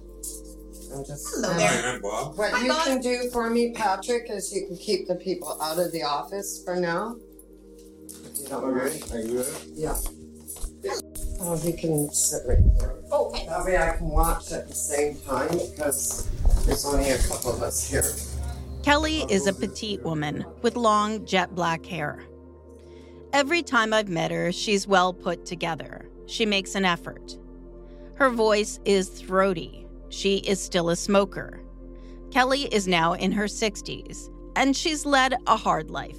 And 0.93 1.07
just 1.07 1.27
Hello 1.33 1.55
there. 1.55 2.01
What 2.01 2.53
Hi, 2.53 2.63
you 2.63 2.69
Bob. 2.69 2.85
can 2.85 3.01
do 3.01 3.31
for 3.31 3.49
me, 3.49 3.73
Patrick, 3.73 4.29
is 4.29 4.53
you 4.53 4.67
can 4.67 4.77
keep 4.77 5.07
the 5.07 5.15
people 5.15 5.57
out 5.63 5.79
of 5.79 5.93
the 5.93 6.03
office 6.03 6.63
for 6.65 6.77
now. 6.77 7.17
If 8.05 8.41
you 8.41 8.49
don't 8.49 8.77
mind. 8.77 9.03
Are 9.13 9.21
you 9.21 9.35
good? 9.35 9.55
Yeah. 9.75 9.97
Oh, 11.41 11.57
he 11.57 11.73
can 11.73 12.13
sit 12.13 12.43
right 12.47 12.59
there. 12.79 12.91
Okay. 12.91 13.09
Oh, 13.13 13.33
that 13.49 13.65
way 13.65 13.77
I 13.79 13.97
can 13.97 14.09
watch 14.09 14.53
at 14.53 14.69
the 14.69 14.75
same 14.75 15.17
time 15.21 15.49
because 15.51 16.29
there's 16.67 16.85
only 16.85 17.11
a 17.11 17.19
couple 17.19 17.53
of 17.53 17.63
us 17.63 17.89
here. 17.89 18.05
Kelly 18.83 19.25
is 19.29 19.47
a 19.47 19.53
petite 19.53 20.03
woman 20.03 20.45
with 20.63 20.75
long 20.75 21.25
jet 21.25 21.55
black 21.55 21.87
hair. 21.87 22.25
Every 23.33 23.63
time 23.63 23.93
I've 23.93 24.09
met 24.09 24.33
her, 24.33 24.51
she's 24.51 24.89
well 24.89 25.13
put 25.13 25.47
together. 25.47 26.09
She 26.27 26.45
makes 26.45 26.75
an 26.75 26.85
effort. 26.85 27.39
Her 28.15 28.29
voice 28.29 28.81
is 28.85 29.09
throaty. 29.09 29.87
She 30.09 30.39
is 30.39 30.61
still 30.61 30.91
a 30.91 30.97
smoker. 30.97 31.63
Kelly 32.33 32.63
is 32.75 32.89
now 32.89 33.13
in 33.13 33.31
her 33.31 33.45
60s, 33.45 34.29
and 34.57 34.77
she's 34.77 35.07
led 35.07 35.37
a 35.47 35.57
hard 35.57 35.89
life. 35.91 36.19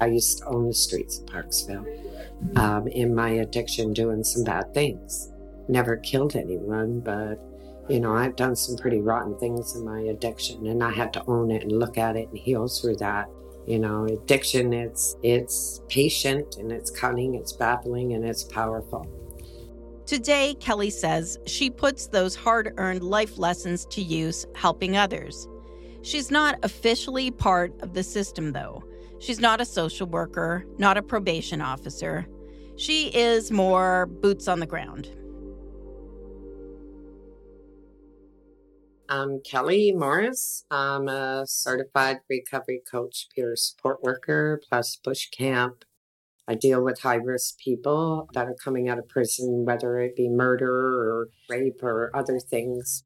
I 0.00 0.06
used 0.06 0.38
to 0.38 0.46
own 0.46 0.66
the 0.66 0.74
streets 0.74 1.18
of 1.20 1.26
Parksville. 1.26 2.58
Um, 2.58 2.88
in 2.88 3.14
my 3.14 3.30
addiction, 3.30 3.92
doing 3.92 4.24
some 4.24 4.42
bad 4.42 4.74
things. 4.74 5.30
Never 5.68 5.98
killed 5.98 6.34
anyone, 6.34 6.98
but 6.98 7.38
you 7.88 8.00
know, 8.00 8.14
I've 8.14 8.36
done 8.36 8.56
some 8.56 8.76
pretty 8.76 9.00
rotten 9.00 9.38
things 9.38 9.74
in 9.74 9.84
my 9.84 10.00
addiction, 10.00 10.66
and 10.66 10.82
I 10.82 10.90
had 10.90 11.12
to 11.14 11.24
own 11.26 11.50
it 11.50 11.62
and 11.62 11.72
look 11.72 11.98
at 11.98 12.16
it 12.16 12.28
and 12.28 12.38
heal 12.38 12.66
through 12.66 12.96
that. 12.96 13.28
You 13.66 13.78
know, 13.78 14.04
addiction 14.04 14.72
it's 14.72 15.16
it's 15.22 15.80
patient 15.88 16.56
and 16.56 16.70
it's 16.70 16.90
cunning, 16.90 17.34
it's 17.34 17.52
baffling, 17.52 18.12
and 18.12 18.24
it's 18.24 18.44
powerful. 18.44 19.06
Today, 20.06 20.54
Kelly 20.60 20.90
says 20.90 21.38
she 21.46 21.70
puts 21.70 22.06
those 22.06 22.34
hard 22.34 22.74
earned 22.76 23.02
life 23.02 23.38
lessons 23.38 23.86
to 23.86 24.02
use 24.02 24.44
helping 24.54 24.96
others. 24.96 25.48
She's 26.02 26.30
not 26.30 26.58
officially 26.62 27.30
part 27.30 27.72
of 27.80 27.94
the 27.94 28.02
system, 28.02 28.52
though. 28.52 28.84
She's 29.18 29.40
not 29.40 29.62
a 29.62 29.64
social 29.64 30.06
worker, 30.06 30.66
not 30.76 30.98
a 30.98 31.02
probation 31.02 31.62
officer. 31.62 32.26
She 32.76 33.08
is 33.08 33.50
more 33.50 34.04
boots 34.06 34.46
on 34.46 34.60
the 34.60 34.66
ground. 34.66 35.08
I'm 39.16 39.42
Kelly 39.42 39.92
Morris. 39.92 40.64
I'm 40.72 41.06
a 41.06 41.44
certified 41.46 42.16
recovery 42.28 42.82
coach, 42.90 43.28
peer 43.32 43.54
support 43.54 44.02
worker, 44.02 44.60
plus 44.68 44.96
bush 44.96 45.28
camp. 45.30 45.84
I 46.48 46.56
deal 46.56 46.82
with 46.82 47.02
high 47.02 47.14
risk 47.22 47.58
people 47.58 48.28
that 48.34 48.48
are 48.48 48.56
coming 48.56 48.88
out 48.88 48.98
of 48.98 49.08
prison, 49.08 49.64
whether 49.64 50.00
it 50.00 50.16
be 50.16 50.28
murder 50.28 50.68
or 50.68 51.28
rape 51.48 51.80
or 51.80 52.10
other 52.12 52.40
things. 52.40 53.04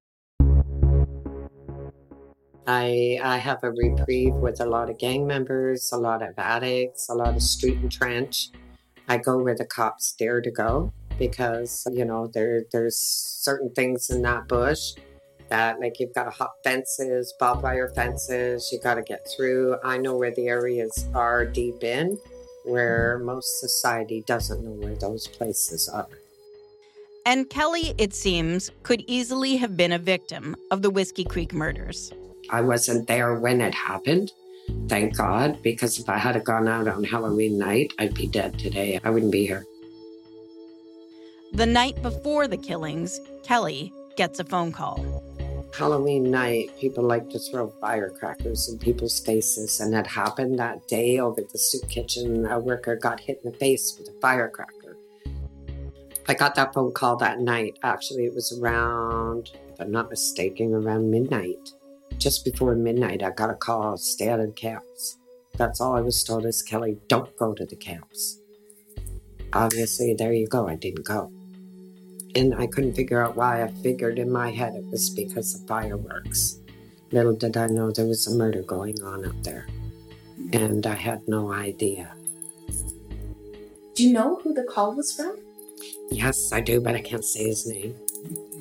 I, 2.66 3.20
I 3.22 3.36
have 3.36 3.62
a 3.62 3.70
reprieve 3.70 4.32
with 4.32 4.62
a 4.62 4.66
lot 4.66 4.88
of 4.88 4.96
gang 4.96 5.26
members, 5.26 5.90
a 5.92 5.98
lot 5.98 6.22
of 6.22 6.30
addicts, 6.38 7.10
a 7.10 7.14
lot 7.14 7.36
of 7.36 7.42
street 7.42 7.80
entrenched. 7.82 8.56
I 9.08 9.18
go 9.18 9.36
where 9.36 9.54
the 9.54 9.66
cops 9.66 10.14
dare 10.18 10.40
to 10.40 10.50
go 10.50 10.90
because, 11.18 11.86
you 11.92 12.06
know, 12.06 12.30
there 12.32 12.62
there's 12.72 12.96
certain 12.96 13.74
things 13.74 14.08
in 14.08 14.22
that 14.22 14.48
bush 14.48 14.94
that 15.48 15.80
like 15.80 16.00
you've 16.00 16.14
got 16.14 16.24
to 16.24 16.30
hop 16.30 16.56
fences, 16.64 17.34
barbed 17.38 17.62
wire 17.62 17.88
fences, 17.94 18.70
you 18.72 18.80
got 18.80 18.94
to 18.94 19.02
get 19.02 19.26
through. 19.36 19.76
I 19.84 19.98
know 19.98 20.16
where 20.16 20.34
the 20.34 20.48
areas 20.48 21.06
are 21.14 21.44
deep 21.44 21.82
in 21.82 22.18
where 22.68 23.18
most 23.18 23.60
society 23.60 24.22
doesn't 24.26 24.62
know 24.62 24.70
where 24.70 24.94
those 24.96 25.26
places 25.26 25.88
are. 25.88 26.08
And 27.26 27.48
Kelly, 27.50 27.94
it 27.98 28.14
seems, 28.14 28.70
could 28.82 29.02
easily 29.06 29.56
have 29.56 29.76
been 29.76 29.92
a 29.92 29.98
victim 29.98 30.56
of 30.70 30.82
the 30.82 30.90
Whiskey 30.90 31.24
Creek 31.24 31.52
murders. 31.52 32.12
I 32.50 32.62
wasn't 32.62 33.06
there 33.06 33.34
when 33.34 33.60
it 33.60 33.74
happened, 33.74 34.32
thank 34.88 35.16
God, 35.16 35.58
because 35.62 35.98
if 35.98 36.08
I 36.08 36.16
had 36.16 36.42
gone 36.44 36.68
out 36.68 36.88
on 36.88 37.04
Halloween 37.04 37.58
night, 37.58 37.92
I'd 37.98 38.14
be 38.14 38.26
dead 38.26 38.58
today. 38.58 38.98
I 39.04 39.10
wouldn't 39.10 39.32
be 39.32 39.46
here. 39.46 39.64
The 41.52 41.66
night 41.66 42.00
before 42.02 42.48
the 42.48 42.56
killings, 42.56 43.20
Kelly 43.42 43.92
gets 44.16 44.38
a 44.38 44.44
phone 44.44 44.72
call. 44.72 45.17
Halloween 45.72 46.30
night, 46.30 46.70
people 46.78 47.04
like 47.04 47.28
to 47.30 47.38
throw 47.38 47.68
firecrackers 47.80 48.68
in 48.68 48.78
people's 48.78 49.20
faces, 49.20 49.80
and 49.80 49.94
it 49.94 50.06
happened 50.06 50.58
that 50.58 50.86
day 50.88 51.18
over 51.18 51.40
the 51.40 51.58
soup 51.58 51.88
kitchen. 51.88 52.46
A 52.46 52.58
worker 52.58 52.96
got 52.96 53.20
hit 53.20 53.40
in 53.44 53.52
the 53.52 53.58
face 53.58 53.96
with 53.98 54.08
a 54.08 54.20
firecracker. 54.20 54.96
I 56.26 56.34
got 56.34 56.54
that 56.56 56.74
phone 56.74 56.92
call 56.92 57.16
that 57.18 57.40
night. 57.40 57.78
Actually, 57.82 58.24
it 58.24 58.34
was 58.34 58.58
around, 58.58 59.52
if 59.72 59.80
I'm 59.80 59.90
not 59.90 60.10
mistaken, 60.10 60.74
around 60.74 61.10
midnight. 61.10 61.70
Just 62.18 62.44
before 62.44 62.74
midnight, 62.74 63.22
I 63.22 63.30
got 63.30 63.50
a 63.50 63.54
call 63.54 63.96
stay 63.96 64.28
out 64.28 64.40
of 64.40 64.46
the 64.46 64.52
camps. 64.52 65.18
That's 65.56 65.80
all 65.80 65.94
I 65.94 66.00
was 66.00 66.22
told 66.22 66.44
is 66.44 66.62
Kelly, 66.62 66.98
don't 67.08 67.36
go 67.36 67.54
to 67.54 67.64
the 67.64 67.76
camps. 67.76 68.40
Obviously, 69.52 70.14
there 70.14 70.32
you 70.32 70.46
go. 70.46 70.68
I 70.68 70.76
didn't 70.76 71.06
go. 71.06 71.32
And 72.38 72.54
I 72.54 72.68
couldn't 72.68 72.94
figure 72.94 73.20
out 73.20 73.34
why. 73.34 73.64
I 73.64 73.68
figured 73.82 74.16
in 74.16 74.30
my 74.30 74.52
head 74.52 74.76
it 74.76 74.84
was 74.92 75.10
because 75.10 75.56
of 75.56 75.66
fireworks. 75.66 76.60
Little 77.10 77.34
did 77.34 77.56
I 77.56 77.66
know 77.66 77.90
there 77.90 78.06
was 78.06 78.28
a 78.28 78.36
murder 78.36 78.62
going 78.62 79.02
on 79.02 79.24
up 79.24 79.42
there. 79.42 79.66
And 80.52 80.86
I 80.86 80.94
had 80.94 81.26
no 81.26 81.52
idea. 81.52 82.14
Do 83.96 84.04
you 84.04 84.12
know 84.12 84.36
who 84.36 84.54
the 84.54 84.62
call 84.62 84.94
was 84.94 85.12
from? 85.12 85.36
Yes, 86.12 86.52
I 86.52 86.60
do, 86.60 86.80
but 86.80 86.94
I 86.94 87.00
can't 87.00 87.24
say 87.24 87.48
his 87.48 87.66
name. 87.66 87.96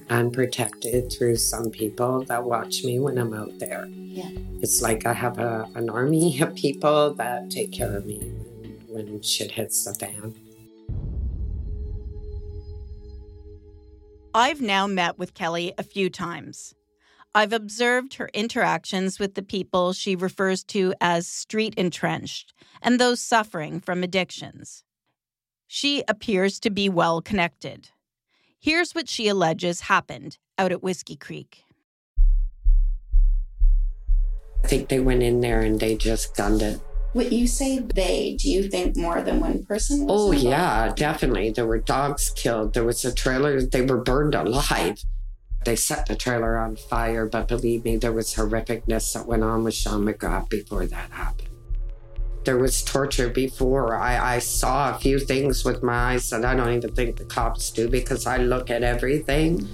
I'm 0.10 0.32
protected 0.32 1.12
through 1.12 1.36
some 1.36 1.70
people 1.70 2.24
that 2.24 2.44
watch 2.44 2.84
me 2.84 2.98
when 2.98 3.20
I'm 3.20 3.36
out 3.36 3.60
there. 3.60 3.86
Yeah. 3.92 4.32
It's 4.60 4.82
like 4.82 5.06
I 5.06 5.14
have 5.14 5.38
a, 5.38 5.70
an 5.76 5.92
army 5.92 6.42
of 6.42 6.56
people 6.56 7.14
that 7.14 7.52
take 7.52 7.74
care 7.74 7.96
of 7.96 8.08
me 8.08 8.32
when, 8.88 9.12
when 9.12 9.22
shit 9.22 9.52
hits 9.52 9.86
the 9.86 9.94
fan. 9.94 10.34
I've 14.34 14.62
now 14.62 14.88
met 14.88 15.18
with 15.18 15.34
Kelly 15.34 15.74
a 15.78 15.84
few 15.84 16.10
times. 16.10 16.76
I've 17.34 17.54
observed 17.54 18.16
her 18.16 18.30
interactions 18.34 19.20
with 19.20 19.36
the 19.36 19.44
people 19.44 19.94
she 19.94 20.16
refers 20.16 20.64
to 20.66 20.94
as 21.00 21.28
street 21.28 21.74
entrenched 21.76 22.54
and 22.82 23.00
those 23.00 23.22
suffering 23.22 23.80
from 23.80 24.04
addictions. 24.04 24.84
She 25.68 26.04
appears 26.08 26.60
to 26.62 26.70
be 26.70 26.90
well 26.90 27.22
connected. 27.22 27.90
Here's 28.60 28.94
what 28.94 29.08
she 29.08 29.28
alleges 29.28 29.82
happened 29.82 30.38
out 30.58 30.72
at 30.72 30.84
Whiskey 30.84 31.16
Creek. 31.16 31.64
I 34.64 34.68
think 34.68 34.90
they 34.90 35.00
went 35.00 35.24
in 35.24 35.42
there 35.42 35.62
and 35.62 35.80
they 35.80 35.96
just 35.96 36.36
gunned 36.36 36.62
it. 36.62 36.82
What 37.18 37.32
you 37.32 37.48
say 37.48 37.80
they, 37.80 38.38
do 38.40 38.48
you 38.48 38.70
think 38.70 38.96
more 38.96 39.24
than 39.24 39.40
one 39.40 39.66
person? 39.66 40.06
was 40.06 40.12
Oh, 40.12 40.32
involved? 40.32 40.44
yeah, 40.44 40.94
definitely. 40.96 41.50
There 41.50 41.66
were 41.66 41.80
dogs 41.80 42.30
killed. 42.36 42.76
There 42.76 42.84
was 42.84 43.04
a 43.06 43.12
trailer, 43.12 43.60
they 43.60 43.82
were 43.82 43.98
burned 43.98 44.36
alive. 44.36 45.04
They 45.66 45.76
set 45.76 46.06
the 46.06 46.16
trailer 46.16 46.60
on 46.60 46.76
fire, 46.76 47.26
but 47.26 47.48
believe 47.48 47.86
me, 47.86 47.96
there 47.96 48.14
was 48.14 48.36
horrificness 48.36 49.14
that 49.14 49.26
went 49.26 49.44
on 49.44 49.64
with 49.64 49.74
Sean 49.74 50.06
McGrath 50.06 50.48
before 50.48 50.86
that 50.86 51.10
happened. 51.10 51.50
There 52.44 52.60
was 52.60 52.84
torture 52.84 53.30
before. 53.30 53.96
I, 53.98 54.36
I 54.36 54.38
saw 54.38 54.96
a 54.96 55.00
few 55.00 55.18
things 55.18 55.66
with 55.66 55.82
my 55.82 56.14
eyes 56.14 56.30
that 56.30 56.46
I 56.46 56.54
don't 56.54 56.72
even 56.72 56.94
think 56.94 57.16
the 57.18 57.26
cops 57.26 57.72
do 57.72 57.90
because 57.90 58.28
I 58.28 58.38
look 58.38 58.70
at 58.70 58.84
everything 58.84 59.68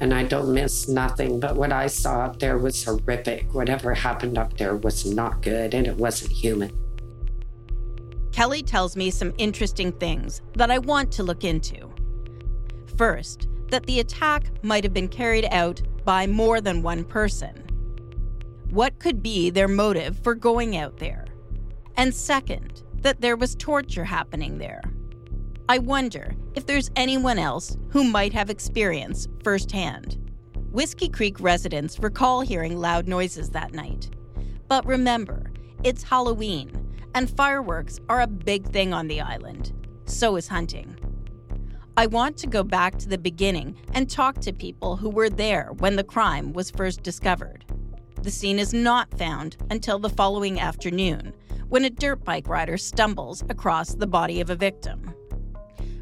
and 0.00 0.12
I 0.12 0.24
don't 0.24 0.52
miss 0.52 0.88
nothing. 0.88 1.38
But 1.38 1.54
what 1.54 1.70
I 1.70 1.86
saw 1.86 2.22
up 2.24 2.40
there 2.40 2.58
was 2.58 2.82
horrific. 2.84 3.54
Whatever 3.54 3.94
happened 3.94 4.36
up 4.36 4.56
there 4.58 4.74
was 4.74 5.06
not 5.06 5.42
good 5.42 5.74
and 5.74 5.86
it 5.86 5.96
wasn't 5.96 6.32
human. 6.32 6.72
Kelly 8.38 8.62
tells 8.62 8.94
me 8.94 9.10
some 9.10 9.34
interesting 9.36 9.90
things 9.90 10.42
that 10.54 10.70
I 10.70 10.78
want 10.78 11.10
to 11.10 11.24
look 11.24 11.42
into. 11.42 11.92
First, 12.96 13.48
that 13.70 13.84
the 13.86 13.98
attack 13.98 14.44
might 14.62 14.84
have 14.84 14.94
been 14.94 15.08
carried 15.08 15.46
out 15.46 15.82
by 16.04 16.24
more 16.28 16.60
than 16.60 16.84
one 16.84 17.04
person. 17.04 17.66
What 18.70 19.00
could 19.00 19.24
be 19.24 19.50
their 19.50 19.66
motive 19.66 20.20
for 20.20 20.36
going 20.36 20.76
out 20.76 20.98
there? 20.98 21.26
And 21.96 22.14
second, 22.14 22.84
that 23.00 23.20
there 23.20 23.36
was 23.36 23.56
torture 23.56 24.04
happening 24.04 24.58
there. 24.58 24.82
I 25.68 25.78
wonder 25.78 26.36
if 26.54 26.64
there's 26.64 26.92
anyone 26.94 27.40
else 27.40 27.76
who 27.88 28.04
might 28.04 28.32
have 28.34 28.50
experience 28.50 29.26
firsthand. 29.42 30.16
Whiskey 30.70 31.08
Creek 31.08 31.40
residents 31.40 31.98
recall 31.98 32.42
hearing 32.42 32.76
loud 32.76 33.08
noises 33.08 33.50
that 33.50 33.74
night. 33.74 34.10
But 34.68 34.86
remember, 34.86 35.50
it's 35.82 36.04
Halloween, 36.04 36.87
and 37.18 37.28
fireworks 37.28 37.98
are 38.08 38.20
a 38.20 38.28
big 38.28 38.64
thing 38.68 38.94
on 38.94 39.08
the 39.08 39.20
island. 39.20 39.72
So 40.04 40.36
is 40.36 40.46
hunting. 40.46 40.96
I 41.96 42.06
want 42.06 42.36
to 42.36 42.46
go 42.46 42.62
back 42.62 42.96
to 42.98 43.08
the 43.08 43.18
beginning 43.18 43.76
and 43.92 44.08
talk 44.08 44.38
to 44.42 44.52
people 44.52 44.94
who 44.94 45.10
were 45.10 45.28
there 45.28 45.70
when 45.78 45.96
the 45.96 46.04
crime 46.04 46.52
was 46.52 46.70
first 46.70 47.02
discovered. 47.02 47.64
The 48.22 48.30
scene 48.30 48.60
is 48.60 48.72
not 48.72 49.18
found 49.18 49.56
until 49.68 49.98
the 49.98 50.08
following 50.08 50.60
afternoon 50.60 51.34
when 51.68 51.84
a 51.84 51.90
dirt 51.90 52.22
bike 52.22 52.46
rider 52.46 52.76
stumbles 52.76 53.42
across 53.48 53.96
the 53.96 54.06
body 54.06 54.40
of 54.40 54.50
a 54.50 54.54
victim. 54.54 55.12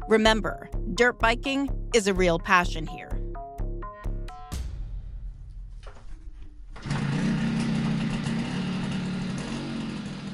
Remember, 0.07 0.69
dirt 0.93 1.17
biking 1.17 1.67
is 1.95 2.05
a 2.05 2.13
real 2.13 2.37
passion 2.37 2.85
here. 2.85 3.19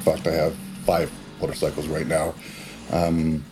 In 0.05 0.11
I 0.27 0.31
have 0.31 0.62
five 0.85 1.11
motorcycles 1.41 1.87
right 1.87 2.07
now. 2.07 2.33
Um, 2.91 3.43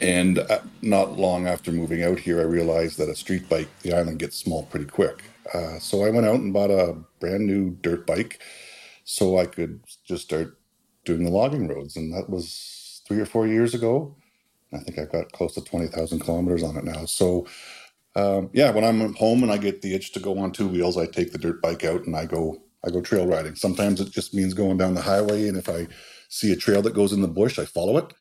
and 0.00 0.38
uh, 0.38 0.60
not 0.82 1.18
long 1.18 1.46
after 1.46 1.72
moving 1.72 2.02
out 2.02 2.18
here, 2.18 2.40
I 2.40 2.44
realized 2.44 2.98
that 2.98 3.08
a 3.08 3.14
street 3.14 3.48
bike, 3.48 3.68
the 3.82 3.94
island 3.94 4.18
gets 4.18 4.36
small 4.36 4.64
pretty 4.64 4.86
quick. 4.86 5.24
Uh, 5.52 5.78
so 5.78 6.04
I 6.04 6.10
went 6.10 6.26
out 6.26 6.36
and 6.36 6.52
bought 6.52 6.70
a 6.70 6.96
brand 7.20 7.46
new 7.46 7.70
dirt 7.80 8.06
bike 8.06 8.40
so 9.04 9.38
I 9.38 9.46
could 9.46 9.80
just 10.04 10.24
start 10.24 10.58
doing 11.04 11.24
the 11.24 11.30
logging 11.30 11.68
roads. 11.68 11.96
And 11.96 12.12
that 12.12 12.28
was 12.28 13.02
three 13.06 13.20
or 13.20 13.26
four 13.26 13.46
years 13.46 13.74
ago. 13.74 14.14
I 14.72 14.78
think 14.78 14.98
I've 14.98 15.12
got 15.12 15.32
close 15.32 15.54
to 15.54 15.62
20,000 15.62 16.18
kilometers 16.18 16.62
on 16.62 16.76
it 16.76 16.84
now. 16.84 17.04
So, 17.04 17.46
um, 18.16 18.50
yeah, 18.52 18.70
when 18.70 18.84
I'm 18.84 19.14
home 19.14 19.42
and 19.42 19.52
I 19.52 19.58
get 19.58 19.80
the 19.80 19.94
itch 19.94 20.12
to 20.12 20.20
go 20.20 20.38
on 20.38 20.50
two 20.52 20.66
wheels, 20.66 20.96
I 20.96 21.06
take 21.06 21.32
the 21.32 21.38
dirt 21.38 21.62
bike 21.62 21.84
out 21.84 22.04
and 22.04 22.16
I 22.16 22.26
go 22.26 22.60
I 22.86 22.90
go 22.90 23.00
trail 23.00 23.26
riding. 23.26 23.56
Sometimes 23.56 24.00
it 24.00 24.10
just 24.10 24.32
means 24.32 24.54
going 24.54 24.76
down 24.76 24.94
the 24.94 25.02
highway, 25.02 25.48
and 25.48 25.56
if 25.56 25.68
I 25.68 25.88
see 26.28 26.52
a 26.52 26.56
trail 26.56 26.82
that 26.82 26.94
goes 26.94 27.12
in 27.12 27.20
the 27.20 27.28
bush, 27.28 27.58
I 27.58 27.64
follow 27.64 27.96
it. 27.98 28.14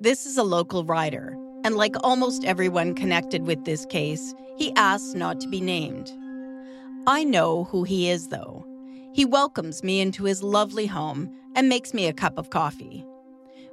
This 0.00 0.24
is 0.24 0.38
a 0.38 0.44
local 0.44 0.84
rider, 0.84 1.36
and 1.64 1.76
like 1.76 1.96
almost 2.04 2.44
everyone 2.44 2.94
connected 2.94 3.42
with 3.42 3.64
this 3.64 3.84
case, 3.86 4.34
he 4.56 4.72
asks 4.76 5.14
not 5.14 5.40
to 5.40 5.48
be 5.48 5.60
named. 5.60 6.12
I 7.08 7.24
know 7.24 7.64
who 7.64 7.82
he 7.82 8.08
is, 8.08 8.28
though. 8.28 8.64
He 9.12 9.24
welcomes 9.24 9.82
me 9.82 10.00
into 10.00 10.24
his 10.24 10.44
lovely 10.44 10.86
home 10.86 11.34
and 11.56 11.68
makes 11.68 11.92
me 11.92 12.06
a 12.06 12.12
cup 12.12 12.38
of 12.38 12.50
coffee. 12.50 13.04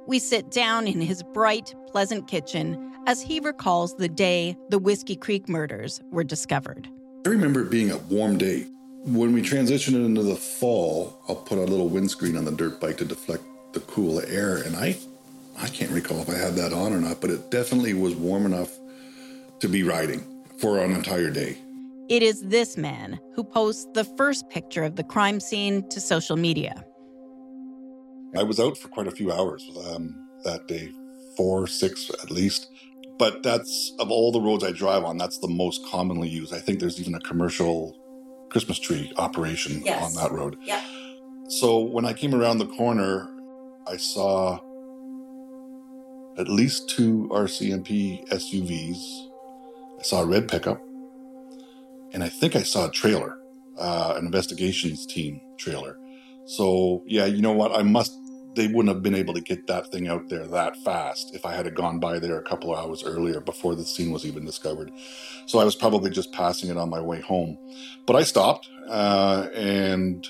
We 0.08 0.18
sit 0.18 0.50
down 0.50 0.88
in 0.88 1.00
his 1.00 1.22
bright, 1.22 1.72
pleasant 1.86 2.26
kitchen 2.26 2.92
as 3.06 3.22
he 3.22 3.38
recalls 3.38 3.94
the 3.94 4.08
day 4.08 4.56
the 4.70 4.78
Whiskey 4.78 5.14
Creek 5.14 5.48
murders 5.48 6.00
were 6.10 6.24
discovered. 6.24 6.88
I 7.24 7.28
remember 7.28 7.62
it 7.62 7.70
being 7.70 7.92
a 7.92 7.98
warm 7.98 8.38
day. 8.38 8.66
When 9.06 9.32
we 9.32 9.40
transitioned 9.40 10.04
into 10.04 10.24
the 10.24 10.34
fall, 10.34 11.16
I'll 11.28 11.36
put 11.36 11.58
a 11.58 11.62
little 11.62 11.88
windscreen 11.88 12.36
on 12.36 12.44
the 12.44 12.50
dirt 12.50 12.80
bike 12.80 12.96
to 12.96 13.04
deflect 13.04 13.44
the 13.72 13.78
cool 13.78 14.20
air, 14.20 14.56
and 14.56 14.74
I, 14.74 14.96
I 15.56 15.68
can't 15.68 15.92
recall 15.92 16.22
if 16.22 16.28
I 16.28 16.34
had 16.34 16.56
that 16.56 16.72
on 16.72 16.92
or 16.92 17.00
not, 17.00 17.20
but 17.20 17.30
it 17.30 17.48
definitely 17.52 17.94
was 17.94 18.16
warm 18.16 18.46
enough 18.46 18.76
to 19.60 19.68
be 19.68 19.84
riding 19.84 20.24
for 20.58 20.80
an 20.80 20.90
entire 20.90 21.30
day. 21.30 21.56
It 22.08 22.24
is 22.24 22.42
this 22.42 22.76
man 22.76 23.20
who 23.36 23.44
posts 23.44 23.86
the 23.94 24.02
first 24.02 24.50
picture 24.50 24.82
of 24.82 24.96
the 24.96 25.04
crime 25.04 25.38
scene 25.38 25.88
to 25.90 26.00
social 26.00 26.36
media. 26.36 26.84
I 28.36 28.42
was 28.42 28.58
out 28.58 28.76
for 28.76 28.88
quite 28.88 29.06
a 29.06 29.12
few 29.12 29.30
hours 29.30 29.70
um, 29.88 30.28
that 30.42 30.66
day, 30.66 30.90
four, 31.36 31.68
six 31.68 32.10
at 32.10 32.32
least. 32.32 32.72
But 33.20 33.44
that's 33.44 33.92
of 34.00 34.10
all 34.10 34.32
the 34.32 34.40
roads 34.40 34.64
I 34.64 34.72
drive 34.72 35.04
on, 35.04 35.16
that's 35.16 35.38
the 35.38 35.48
most 35.48 35.86
commonly 35.86 36.28
used. 36.28 36.52
I 36.52 36.58
think 36.58 36.80
there's 36.80 37.00
even 37.00 37.14
a 37.14 37.20
commercial 37.20 37.96
Christmas 38.50 38.78
tree 38.78 39.12
operation 39.16 39.82
Yes. 39.84 40.02
on 40.16 40.22
that 40.22 40.32
road. 40.36 40.56
Yeah. 40.62 40.82
So 41.48 41.78
when 41.80 42.04
I 42.04 42.12
came 42.12 42.34
around 42.34 42.58
the 42.58 42.66
corner, 42.66 43.28
I 43.86 43.96
saw 43.96 44.58
at 46.38 46.48
least 46.48 46.88
two 46.90 47.28
RCMP 47.30 48.26
SUVs. 48.28 49.28
I 49.98 50.02
saw 50.02 50.22
a 50.22 50.26
red 50.26 50.48
pickup, 50.48 50.80
and 52.12 52.22
I 52.22 52.28
think 52.28 52.56
I 52.56 52.62
saw 52.62 52.86
a 52.86 52.90
trailer, 52.90 53.38
uh, 53.78 54.14
an 54.16 54.26
investigations 54.26 55.06
team 55.06 55.40
trailer. 55.56 55.98
So 56.46 57.02
yeah, 57.06 57.26
you 57.26 57.40
know 57.42 57.52
what? 57.52 57.72
I 57.72 57.82
must. 57.82 58.12
They 58.56 58.68
wouldn't 58.68 58.94
have 58.94 59.02
been 59.02 59.14
able 59.14 59.34
to 59.34 59.40
get 59.40 59.66
that 59.66 59.92
thing 59.92 60.08
out 60.08 60.30
there 60.30 60.46
that 60.46 60.76
fast 60.78 61.34
if 61.34 61.44
I 61.44 61.54
had 61.54 61.72
gone 61.74 62.00
by 62.00 62.18
there 62.18 62.38
a 62.38 62.42
couple 62.42 62.74
of 62.74 62.82
hours 62.82 63.04
earlier 63.04 63.38
before 63.40 63.74
the 63.74 63.84
scene 63.84 64.10
was 64.10 64.24
even 64.24 64.46
discovered. 64.46 64.90
So 65.44 65.58
I 65.58 65.64
was 65.64 65.76
probably 65.76 66.10
just 66.10 66.32
passing 66.32 66.70
it 66.70 66.78
on 66.78 66.88
my 66.88 67.00
way 67.00 67.20
home, 67.20 67.58
but 68.06 68.16
I 68.16 68.22
stopped, 68.22 68.68
uh, 68.88 69.48
and 69.54 70.26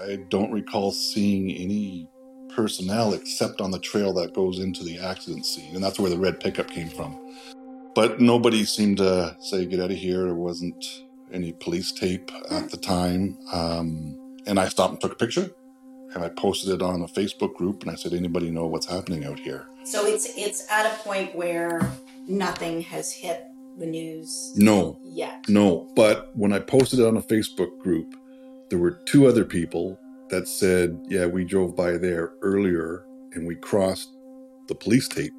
I 0.00 0.16
don't 0.30 0.50
recall 0.50 0.92
seeing 0.92 1.50
any 1.52 2.08
personnel 2.54 3.12
except 3.12 3.60
on 3.60 3.70
the 3.70 3.78
trail 3.78 4.14
that 4.14 4.34
goes 4.34 4.58
into 4.58 4.82
the 4.82 4.98
accident 4.98 5.44
scene, 5.44 5.74
and 5.74 5.84
that's 5.84 6.00
where 6.00 6.10
the 6.10 6.18
red 6.18 6.40
pickup 6.40 6.70
came 6.70 6.88
from. 6.88 7.18
But 7.94 8.20
nobody 8.20 8.64
seemed 8.64 8.96
to 8.98 9.36
say, 9.40 9.66
get 9.66 9.80
out 9.80 9.90
of 9.90 9.98
here. 9.98 10.24
There 10.24 10.34
wasn't 10.34 10.82
any 11.30 11.52
police 11.52 11.92
tape 11.92 12.30
at 12.50 12.70
the 12.70 12.78
time. 12.78 13.38
Um, 13.52 14.18
and 14.46 14.58
I 14.58 14.68
stopped 14.68 14.92
and 14.92 15.00
took 15.00 15.12
a 15.12 15.16
picture 15.16 15.50
and 16.14 16.24
I 16.24 16.28
posted 16.30 16.70
it 16.74 16.82
on 16.82 17.02
a 17.02 17.06
Facebook 17.08 17.54
group 17.54 17.82
and 17.82 17.90
I 17.90 17.94
said, 17.94 18.12
anybody 18.12 18.50
know 18.50 18.66
what's 18.66 18.86
happening 18.86 19.24
out 19.24 19.38
here? 19.38 19.66
So 19.84 20.06
it's 20.06 20.26
it's 20.36 20.70
at 20.70 20.86
a 20.86 20.94
point 21.02 21.34
where 21.34 21.90
nothing 22.28 22.82
has 22.82 23.12
hit 23.12 23.44
the 23.78 23.86
news 23.86 24.52
No, 24.56 24.98
yet. 25.02 25.44
no. 25.48 25.90
But 25.96 26.30
when 26.36 26.52
I 26.52 26.58
posted 26.58 27.00
it 27.00 27.06
on 27.06 27.16
a 27.16 27.22
Facebook 27.22 27.78
group, 27.78 28.14
there 28.70 28.78
were 28.78 28.92
two 29.06 29.26
other 29.26 29.44
people 29.44 29.98
that 30.30 30.46
said, 30.48 30.98
yeah, 31.08 31.26
we 31.26 31.44
drove 31.44 31.74
by 31.76 31.96
there 31.98 32.34
earlier 32.42 33.04
and 33.32 33.46
we 33.46 33.54
crossed 33.56 34.08
the 34.68 34.74
police 34.74 35.08
tape 35.08 35.32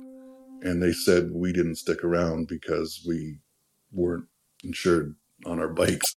And 0.64 0.82
they 0.82 0.94
said 0.94 1.32
we 1.32 1.52
didn't 1.54 1.76
stick 1.76 2.04
around 2.04 2.48
because 2.48 3.04
we 3.08 3.40
weren't 3.92 4.26
insured 4.64 5.16
on 5.46 5.60
our 5.60 5.68
bikes. 5.70 6.16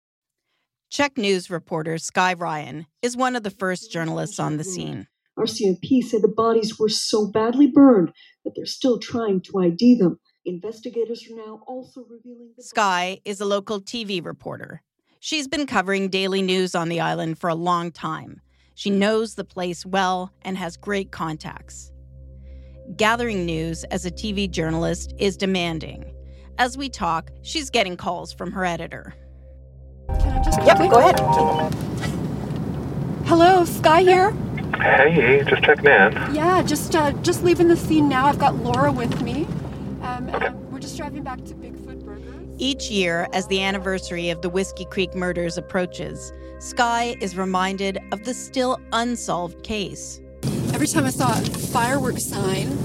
CHEK 0.90 1.18
News 1.18 1.50
reporter 1.50 1.98
Skye 1.98 2.34
Ryan 2.34 2.86
is 3.02 3.18
one 3.18 3.36
of 3.36 3.44
the 3.44 3.50
first 3.50 3.92
journalists 3.92 4.40
on 4.40 4.58
the 4.58 4.64
scene. 4.64 5.08
RCMP 5.38 6.02
said 6.04 6.22
the 6.22 6.28
bodies 6.30 6.80
were 6.80 6.90
so 6.90 7.28
badly 7.28 7.68
burned 7.68 8.12
that 8.46 8.54
they're 8.56 8.66
still 8.66 9.00
trying 9.00 9.42
to 9.42 9.60
ID 9.60 9.96
them. 9.96 10.20
Investigators 10.46 11.28
are 11.30 11.36
now 11.36 11.62
also 11.68 12.06
revealing. 12.08 12.54
The 12.56 12.64
Skye 12.64 13.20
is 13.26 13.42
a 13.42 13.46
local 13.46 13.82
TV 13.82 14.24
reporter. 14.24 14.84
She's 15.20 15.48
been 15.48 15.66
covering 15.66 16.08
daily 16.08 16.44
news 16.44 16.76
on 16.76 16.88
the 16.88 17.02
island 17.02 17.40
for 17.40 17.50
a 17.50 17.56
long 17.56 17.92
time. 17.92 18.42
She 18.76 18.92
knows 18.92 19.36
the 19.36 19.44
place 19.44 19.86
well 19.86 20.32
and 20.44 20.56
has 20.56 20.78
great 20.78 21.12
contacts. 21.12 21.92
Gathering 22.96 23.46
news 23.46 23.84
as 23.86 24.06
a 24.06 24.12
TV 24.12 24.50
journalist 24.50 25.14
is 25.18 25.36
demanding. 25.36 26.14
As 26.60 26.78
we 26.78 26.90
talk, 26.90 27.32
she's 27.42 27.72
getting 27.72 27.98
calls 27.98 28.32
from 28.32 28.52
her 28.52 28.64
editor. 28.64 29.16
Yep, 30.46 30.78
go 30.92 31.00
ahead. 31.00 31.20
Hello, 33.26 33.66
Skye 33.66 34.04
here. 34.04 34.32
Hey, 34.78 35.44
just 35.48 35.64
checking 35.64 35.86
in. 35.88 36.36
Yeah, 36.36 36.62
just 36.62 36.96
uh, 36.96 37.12
just 37.24 37.44
leaving 37.44 37.68
the 37.68 37.76
scene 37.76 38.08
now. 38.08 38.28
I've 38.28 38.38
got 38.38 38.56
Laura 38.58 38.92
with 38.92 39.22
me. 39.22 39.46
Um, 40.04 40.30
and 40.30 40.72
we're 40.72 40.80
just 40.80 40.98
driving 40.98 41.24
back 41.24 41.44
to 41.46 41.56
Bigfoot 41.56 42.06
Burgers. 42.06 42.46
Each 42.60 42.92
year, 42.92 43.28
as 43.34 43.48
the 43.48 43.64
anniversary 43.64 44.30
of 44.30 44.44
the 44.44 44.50
Whiskey 44.50 44.86
Creek 44.86 45.16
murders 45.16 45.58
approaches, 45.58 46.32
Skye 46.60 47.16
is 47.22 47.36
reminded 47.36 47.98
of 48.12 48.24
the 48.24 48.34
still 48.34 48.80
unsolved 48.94 49.64
case. 49.64 50.22
Every 50.74 50.88
time 50.88 51.06
I 51.06 51.10
saw 51.10 51.32
a 51.32 51.42
fireworks 51.42 52.24
sign 52.24 52.78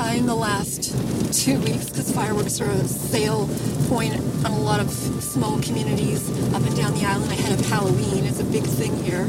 uh, 0.00 0.14
in 0.14 0.26
the 0.26 0.34
last 0.34 0.94
two 1.32 1.60
weeks, 1.60 1.90
because 1.90 2.10
fireworks 2.10 2.60
are 2.60 2.70
a 2.70 2.88
sale 2.88 3.48
point 3.88 4.14
on 4.44 4.52
a 4.52 4.58
lot 4.58 4.80
of 4.80 4.90
small 4.90 5.60
communities 5.60 6.28
up 6.54 6.62
and 6.62 6.74
down 6.74 6.94
the 6.94 7.04
island 7.04 7.30
ahead 7.30 7.58
of 7.58 7.66
Halloween. 7.66 8.24
It's 8.24 8.40
a 8.40 8.44
big 8.44 8.64
thing 8.64 8.96
here. 9.04 9.28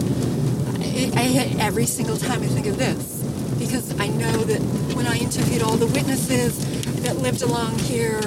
I, 1.16 1.56
I, 1.56 1.56
every 1.60 1.86
single 1.86 2.16
time 2.16 2.42
I 2.42 2.48
think 2.48 2.68
of 2.68 2.78
this 2.78 3.22
because 3.60 4.00
I 4.00 4.08
know 4.08 4.38
that 4.44 4.62
when 4.96 5.08
I 5.08 5.18
interviewed 5.18 5.62
all 5.62 5.76
the 5.76 5.88
witnesses 5.88 6.58
that 7.04 7.18
lived 7.18 7.42
along 7.42 7.78
here, 7.80 8.22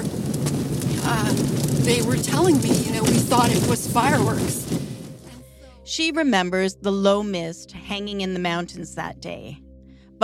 um, 1.05 1.35
they 1.83 2.01
were 2.03 2.17
telling 2.17 2.61
me, 2.61 2.69
you 2.69 2.93
know, 2.93 3.03
we 3.03 3.17
thought 3.17 3.49
it 3.49 3.67
was 3.67 3.91
fireworks. 3.91 4.61
She 5.83 6.11
remembers 6.11 6.75
the 6.75 6.91
low 6.91 7.23
mist 7.23 7.71
hanging 7.71 8.21
in 8.21 8.33
the 8.33 8.39
mountains 8.39 8.95
that 8.95 9.19
day. 9.19 9.59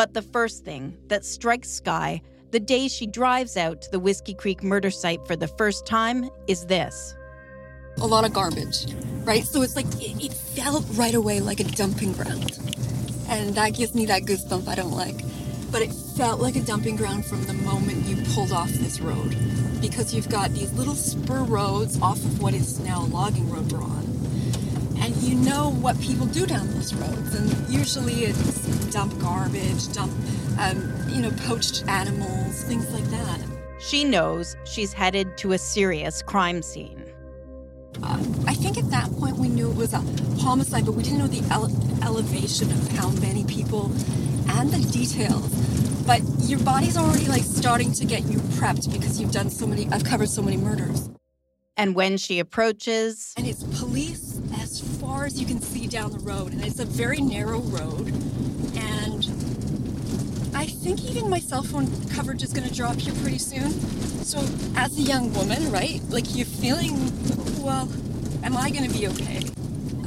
But 0.02 0.16
the 0.16 0.24
first 0.24 0.66
thing 0.66 0.98
that 1.10 1.24
strikes 1.24 1.70
Skye 1.70 2.24
the 2.50 2.60
day 2.60 2.88
she 2.88 3.06
drives 3.06 3.56
out 3.56 3.84
to 3.84 3.92
the 3.92 4.00
Whiskey 4.00 4.34
Creek 4.34 4.64
murder 4.64 4.90
site 4.90 5.28
for 5.28 5.36
the 5.36 5.48
first 5.48 5.86
time 5.86 6.28
is 6.48 6.66
this. 6.66 7.14
A 8.00 8.08
lot 8.08 8.26
of 8.26 8.34
garbage, 8.34 8.92
right? 9.26 9.44
So 9.44 9.62
it's 9.62 9.76
like 9.76 9.86
it, 10.02 10.26
it 10.26 10.34
felt 10.34 10.88
right 10.94 11.14
away 11.14 11.40
like 11.40 11.60
a 11.60 11.66
dumping 11.66 12.14
ground. 12.14 12.58
And 13.30 13.54
that 13.54 13.76
gives 13.76 13.94
me 13.94 14.08
that 14.08 14.24
goosebump 14.24 14.68
I 14.68 14.74
don't 14.74 14.90
like. 14.90 15.22
But 15.72 15.84
it 15.84 15.94
felt 16.18 16.42
like 16.42 16.56
a 16.56 16.62
dumping 16.62 16.96
ground 16.96 17.24
from 17.24 17.44
the 17.44 17.54
moment 17.54 18.08
you 18.08 18.26
pulled 18.34 18.52
off 18.52 18.72
this 18.72 19.00
road. 19.00 19.38
Because 19.82 20.16
you've 20.16 20.30
got 20.30 20.50
these 20.50 20.74
little 20.74 20.96
spur 20.96 21.44
roads 21.44 22.02
off 22.02 22.18
of 22.18 22.42
what 22.42 22.56
is 22.56 22.80
now 22.80 23.04
a 23.04 23.06
logging 23.06 23.48
road 23.52 23.72
we're 23.72 23.84
on. 23.84 24.21
And 25.02 25.16
you 25.18 25.36
know 25.36 25.72
what 25.72 26.00
people 26.00 26.28
do 26.28 26.46
down 26.46 26.68
those 26.74 26.94
roads. 26.94 27.36
And 27.36 27.70
usually 27.74 28.26
it's 28.26 28.92
dump 28.94 29.18
garbage, 29.20 29.92
dump, 29.94 30.12
um, 30.60 30.94
you 31.10 31.22
know, 31.22 31.32
poached 31.48 31.84
animals, 31.88 32.64
things 32.64 32.92
like 32.94 33.04
that. 33.06 33.40
She 33.80 34.04
knows 34.04 34.56
she's 34.64 34.94
headed 34.94 35.38
to 35.40 35.54
a 35.54 35.58
serious 35.58 36.22
crime 36.22 36.62
scene. 36.62 37.04
Uh, 38.04 38.24
I 38.48 38.54
think 38.54 38.78
at 38.78 38.90
that 38.92 39.12
point 39.14 39.38
we 39.38 39.50
knew 39.50 39.72
it 39.72 39.76
was 39.76 39.94
a 39.94 40.04
homicide, 40.40 40.86
but 40.86 40.94
we 40.94 41.04
didn't 41.04 41.20
know 41.20 41.28
the 41.28 41.44
ele- 41.52 41.72
elevation 42.04 42.72
of 42.72 42.88
how 42.92 43.10
many 43.10 43.44
people 43.46 43.92
and 44.50 44.72
the 44.72 44.88
details. 44.92 45.50
But 46.06 46.22
your 46.42 46.60
body's 46.60 46.98
already 46.98 47.26
like 47.26 47.44
starting 47.44 47.92
to 47.94 48.06
get 48.06 48.24
you 48.26 48.38
prepped 48.58 48.92
because 48.92 49.20
you've 49.20 49.32
done 49.32 49.50
so 49.50 49.66
many, 49.66 49.88
I've 49.92 50.04
covered 50.04 50.30
so 50.30 50.42
many 50.42 50.58
murders. 50.58 51.10
And 51.78 51.96
when 51.96 52.18
she 52.18 52.40
approaches, 52.40 53.34
And 53.38 53.48
it's 53.48 53.64
police 53.80 54.31
you 55.39 55.46
can 55.46 55.62
see 55.62 55.88
down 55.88 56.12
the 56.12 56.20
road. 56.20 56.54
And 56.54 56.63
it's 56.65 56.80
a 56.80 56.86
very 56.86 57.22
narrow 57.22 57.60
road. 57.60 58.08
And 58.76 59.26
I 60.56 60.65
think 60.65 61.04
even 61.06 61.30
my 61.30 61.39
cell 61.39 61.63
phone 61.63 61.88
coverage 62.10 62.44
is 62.44 62.54
going 62.54 62.67
to 62.67 62.74
drop 62.74 62.98
here 62.98 63.13
pretty 63.22 63.38
soon. 63.39 63.72
So, 64.24 64.39
as 64.76 64.98
a 64.98 65.02
young 65.02 65.34
woman, 65.34 65.72
right? 65.72 66.02
Like, 66.10 66.36
you're 66.36 66.46
feeling, 66.46 66.94
well, 67.63 67.89
am 68.44 68.58
I 68.58 68.70
going 68.70 68.89
to 68.89 68.98
be 68.98 69.08
okay? 69.08 69.41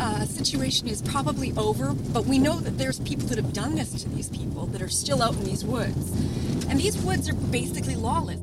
Uh, 0.01 0.25
situation 0.27 0.89
is 0.89 1.03
probably 1.03 1.53
over, 1.57 1.93
but 1.93 2.25
we 2.27 2.39
know 2.39 2.59
that 2.61 2.79
there's 2.79 3.01
people 3.01 3.27
that 3.29 3.39
have 3.39 3.53
done 3.53 3.75
this 3.77 3.93
to 4.03 4.09
these 4.11 4.29
people 4.31 4.67
that 4.67 4.83
are 4.83 4.89
still 4.89 5.23
out 5.23 5.35
in 5.35 5.45
these 5.45 5.65
woods. 5.65 6.11
And 6.69 6.81
these 6.81 6.97
woods 6.99 7.29
are 7.29 7.35
basically 7.35 7.97
lawless. 7.97 8.41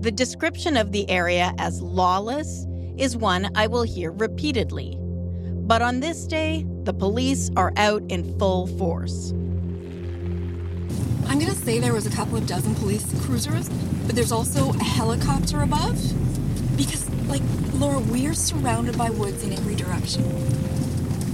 the 0.00 0.12
description 0.12 0.76
of 0.76 0.92
the 0.92 1.08
area 1.10 1.52
as 1.58 1.82
lawless 1.82 2.66
is 2.96 3.16
one 3.16 3.50
I 3.56 3.66
will 3.66 3.82
hear 3.82 4.12
repeatedly. 4.12 4.97
But 5.68 5.82
on 5.82 6.00
this 6.00 6.26
day, 6.26 6.64
the 6.84 6.94
police 6.94 7.50
are 7.54 7.74
out 7.76 8.02
in 8.08 8.38
full 8.38 8.68
force. 8.78 9.32
I'm 11.26 11.38
going 11.38 11.52
to 11.52 11.54
say 11.54 11.78
there 11.78 11.92
was 11.92 12.06
a 12.06 12.10
couple 12.10 12.38
of 12.38 12.46
dozen 12.46 12.74
police 12.74 13.04
cruisers, 13.26 13.68
but 14.06 14.14
there's 14.16 14.32
also 14.32 14.70
a 14.70 14.82
helicopter 14.82 15.60
above. 15.60 15.94
Because, 16.74 17.06
like, 17.28 17.42
Laura, 17.74 17.98
we're 17.98 18.32
surrounded 18.32 18.96
by 18.96 19.10
woods 19.10 19.44
in 19.44 19.52
every 19.52 19.74
direction. 19.74 20.24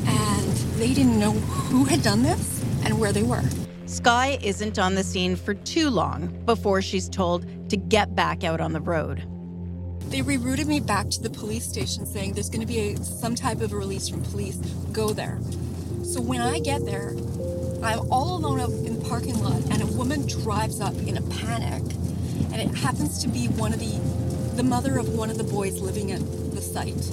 And 0.04 0.52
they 0.80 0.92
didn't 0.92 1.20
know 1.20 1.30
who 1.30 1.84
had 1.84 2.02
done 2.02 2.24
this 2.24 2.60
and 2.84 2.98
where 2.98 3.12
they 3.12 3.22
were. 3.22 3.44
Skye 3.86 4.40
isn't 4.42 4.80
on 4.80 4.96
the 4.96 5.04
scene 5.04 5.36
for 5.36 5.54
too 5.54 5.90
long 5.90 6.26
before 6.44 6.82
she's 6.82 7.08
told 7.08 7.46
to 7.70 7.76
get 7.76 8.16
back 8.16 8.42
out 8.42 8.60
on 8.60 8.72
the 8.72 8.80
road. 8.80 9.22
They 10.08 10.20
rerouted 10.20 10.66
me 10.66 10.80
back 10.80 11.10
to 11.10 11.22
the 11.22 11.30
police 11.30 11.64
station 11.66 12.06
saying 12.06 12.34
there's 12.34 12.48
going 12.50 12.60
to 12.60 12.66
be 12.66 12.78
a, 12.94 12.96
some 12.98 13.34
type 13.34 13.60
of 13.60 13.72
a 13.72 13.76
release 13.76 14.08
from 14.08 14.22
police. 14.22 14.56
Go 14.92 15.08
there. 15.10 15.38
So 16.04 16.20
when 16.20 16.40
I 16.40 16.60
get 16.60 16.84
there, 16.84 17.10
I'm 17.82 18.00
all 18.12 18.36
alone 18.38 18.60
out 18.60 18.70
in 18.70 18.98
the 18.98 19.04
parking 19.08 19.38
lot, 19.42 19.60
and 19.70 19.82
a 19.82 19.86
woman 19.86 20.26
drives 20.26 20.80
up 20.80 20.94
in 20.98 21.16
a 21.16 21.22
panic. 21.22 21.82
And 22.52 22.56
it 22.56 22.74
happens 22.76 23.20
to 23.22 23.28
be 23.28 23.46
one 23.48 23.72
of 23.72 23.80
the, 23.80 23.98
the 24.56 24.62
mother 24.62 24.98
of 24.98 25.08
one 25.08 25.30
of 25.30 25.38
the 25.38 25.44
boys 25.44 25.80
living 25.80 26.12
at 26.12 26.20
the 26.54 26.62
site. 26.62 27.10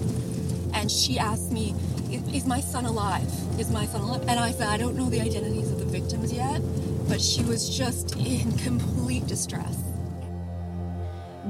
And 0.73 0.89
she 0.91 1.17
asked 1.17 1.51
me, 1.51 1.73
"Is- 2.11 2.33
Is 2.33 2.45
my 2.45 2.61
son 2.61 2.85
alive? 2.85 3.27
Is 3.59 3.71
my 3.71 3.85
son 3.87 4.01
alive? 4.01 4.21
And 4.27 4.39
I 4.39 4.51
said, 4.51 4.67
I 4.67 4.77
don't 4.77 4.95
know 4.95 5.09
the 5.09 5.19
identities 5.21 5.71
of 5.71 5.79
the 5.79 5.85
victims 5.85 6.31
yet, 6.31 6.61
but 7.07 7.19
she 7.19 7.43
was 7.43 7.67
just 7.75 8.15
in 8.17 8.51
complete 8.59 9.25
distress. 9.27 9.75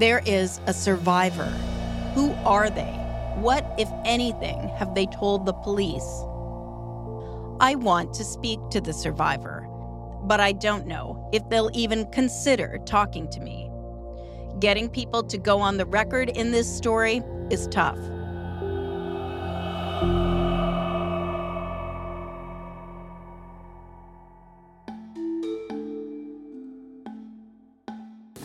There 0.01 0.23
is 0.25 0.59
a 0.65 0.73
survivor. 0.73 1.45
Who 2.15 2.33
are 2.43 2.71
they? 2.71 2.91
What, 3.35 3.71
if 3.77 3.87
anything, 4.03 4.67
have 4.69 4.95
they 4.95 5.05
told 5.05 5.45
the 5.45 5.53
police? 5.53 6.23
I 7.59 7.75
want 7.75 8.11
to 8.15 8.23
speak 8.23 8.59
to 8.71 8.81
the 8.81 8.93
survivor, 8.93 9.67
but 10.23 10.39
I 10.39 10.53
don't 10.53 10.87
know 10.87 11.29
if 11.31 11.47
they'll 11.49 11.69
even 11.75 12.09
consider 12.09 12.79
talking 12.83 13.29
to 13.29 13.41
me. 13.41 13.69
Getting 14.59 14.89
people 14.89 15.21
to 15.21 15.37
go 15.37 15.59
on 15.59 15.77
the 15.77 15.85
record 15.85 16.29
in 16.29 16.49
this 16.49 16.67
story 16.75 17.21
is 17.51 17.67
tough. 17.67 17.99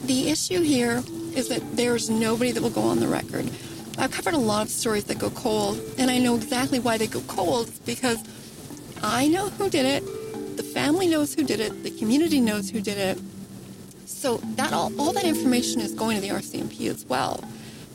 The 0.04 0.28
issue 0.28 0.60
here 0.60 1.02
is 1.36 1.48
that 1.48 1.76
there's 1.76 2.08
nobody 2.08 2.50
that 2.50 2.62
will 2.62 2.70
go 2.70 2.82
on 2.82 2.98
the 2.98 3.08
record. 3.08 3.50
I've 3.98 4.10
covered 4.10 4.34
a 4.34 4.38
lot 4.38 4.62
of 4.66 4.70
stories 4.70 5.04
that 5.04 5.18
go 5.18 5.30
cold, 5.30 5.80
and 5.98 6.10
I 6.10 6.18
know 6.18 6.34
exactly 6.34 6.78
why 6.78 6.98
they 6.98 7.06
go 7.06 7.20
cold 7.28 7.70
because 7.84 8.22
I 9.02 9.28
know 9.28 9.50
who 9.50 9.70
did 9.70 9.86
it, 9.86 10.56
the 10.56 10.62
family 10.62 11.06
knows 11.06 11.34
who 11.34 11.44
did 11.44 11.60
it, 11.60 11.82
the 11.82 11.90
community 11.90 12.40
knows 12.40 12.70
who 12.70 12.80
did 12.80 12.98
it. 12.98 13.18
So 14.06 14.38
that 14.56 14.72
all, 14.72 14.92
all 15.00 15.12
that 15.12 15.24
information 15.24 15.80
is 15.80 15.92
going 15.92 16.16
to 16.16 16.22
the 16.22 16.28
RCMP 16.28 16.88
as 16.88 17.04
well. 17.06 17.44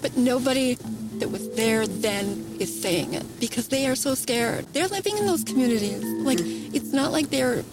But 0.01 0.17
nobody 0.17 0.75
that 1.19 1.30
was 1.30 1.49
there 1.51 1.86
then 1.86 2.58
is 2.60 2.82
saying 2.82 3.13
it 3.13 3.25
because 3.39 3.67
they 3.67 3.88
are 3.88 3.95
so 3.95 4.15
scared. 4.15 4.65
They're 4.73 4.88
living 4.88 5.17
in 5.17 5.25
those 5.25 5.43
communities. 5.43 6.04
Like, 6.04 6.39
mm. 6.39 6.73
it's 6.73 6.91
not 6.91 7.12
like 7.12 7.30
they're 7.30 7.63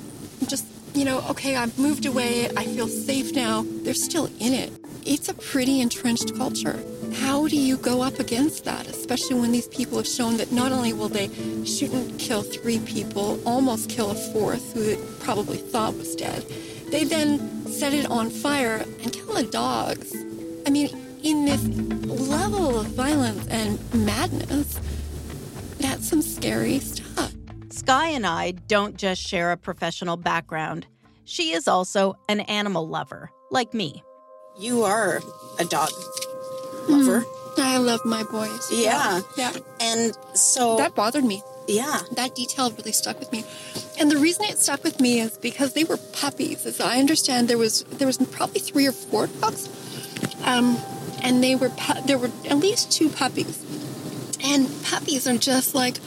just, 0.47 0.67
you 0.95 1.05
know, 1.05 1.25
okay, 1.31 1.57
I've 1.57 1.79
moved 1.79 2.05
away, 2.05 2.51
I 2.57 2.65
feel 2.65 2.89
safe 2.89 3.35
now. 3.35 3.65
They're 3.83 3.95
still 3.95 4.27
in 4.39 4.53
it. 4.53 4.78
It's 5.11 5.31
a 5.31 5.35
pretty 5.35 5.81
entrenched 5.81 6.37
culture. 6.37 6.85
how 7.23 7.49
do 7.49 7.57
you 7.57 7.79
go 7.79 8.03
up 8.03 8.19
against 8.19 8.67
that, 8.67 8.87
especially 8.87 9.41
when 9.41 9.53
these 9.53 9.69
people 9.69 9.97
have 9.97 10.07
shown 10.07 10.37
that 10.37 10.53
not 10.53 10.71
only 10.71 10.93
will 10.93 11.09
they 11.09 11.29
shoot 11.65 11.91
and 11.91 12.19
kill 12.19 12.43
three 12.43 12.79
people, 12.81 13.41
almost 13.47 13.89
kill 13.89 14.11
a 14.11 14.15
fourth 14.15 14.75
who 14.75 14.83
they 14.85 14.97
probably 15.21 15.57
thought 15.57 15.95
was 15.95 16.15
dead, 16.15 16.45
they 16.91 17.05
then 17.05 17.67
set 17.67 17.95
it 17.95 18.05
on 18.11 18.29
fire 18.29 18.85
and 19.03 19.11
kill 19.11 19.33
the 19.33 19.45
dogs. 19.45 20.15
I 20.67 20.71
mean, 20.71 20.91
in 21.23 21.47
this 21.47 21.65
level 22.05 22.79
of 22.79 22.89
violence 22.89 23.47
and 23.49 23.79
madness, 23.95 24.79
that's 25.79 26.07
some 26.07 26.21
scary 26.21 26.81
stuff. 26.81 27.33
Skye 27.71 28.09
and 28.09 28.27
I 28.27 28.51
don't 28.51 28.99
just 28.99 29.23
share 29.23 29.53
a 29.53 29.57
professional 29.57 30.19
background. 30.19 30.87
She 31.25 31.53
is 31.53 31.67
also 31.67 32.19
an 32.29 32.41
animal 32.41 32.87
lover, 32.87 33.31
like 33.51 33.73
me. 33.73 34.03
You 34.59 34.85
are 34.85 35.21
a 35.59 35.65
dog 35.65 35.91
lover. 36.89 37.21
Mm, 37.23 37.59
I 37.59 37.79
love 37.79 38.05
my 38.05 38.23
boys. 38.25 38.71
Yeah. 38.73 39.21
Yeah. 39.37 39.53
And 39.81 40.17
so 40.35 40.77
that 40.77 40.95
bothered 40.95 41.25
me. 41.25 41.43
Yeah. 41.67 42.01
That 42.13 42.35
detail 42.35 42.71
really 42.71 42.93
stuck 42.93 43.21
with 43.21 43.31
me. 43.31 43.45
And 44.01 44.11
the 44.11 44.17
reason 44.17 44.45
it 44.47 44.59
stuck 44.59 44.83
with 44.83 45.01
me 45.01 45.21
is 45.21 45.37
because 45.39 45.75
they 45.75 45.85
were 45.85 45.97
puppies. 45.97 46.65
As 46.67 46.81
I 46.81 46.99
understand, 46.99 47.49
there 47.49 47.59
was 47.59 47.85
there 47.85 48.07
was 48.07 48.19
probably 48.19 48.61
three 48.61 48.87
or 48.87 48.93
four 48.93 49.27
dogs. 49.27 49.69
Um, 50.45 50.79
and 51.23 51.43
they 51.43 51.55
were 51.57 51.71
pu- 51.71 52.03
there 52.07 52.19
were 52.19 52.31
at 52.49 52.57
least 52.57 52.91
two 52.91 53.09
puppies. 53.11 53.65
And 54.43 54.69
puppies 54.85 55.27
are 55.27 55.37
just 55.37 55.75
like 55.75 55.99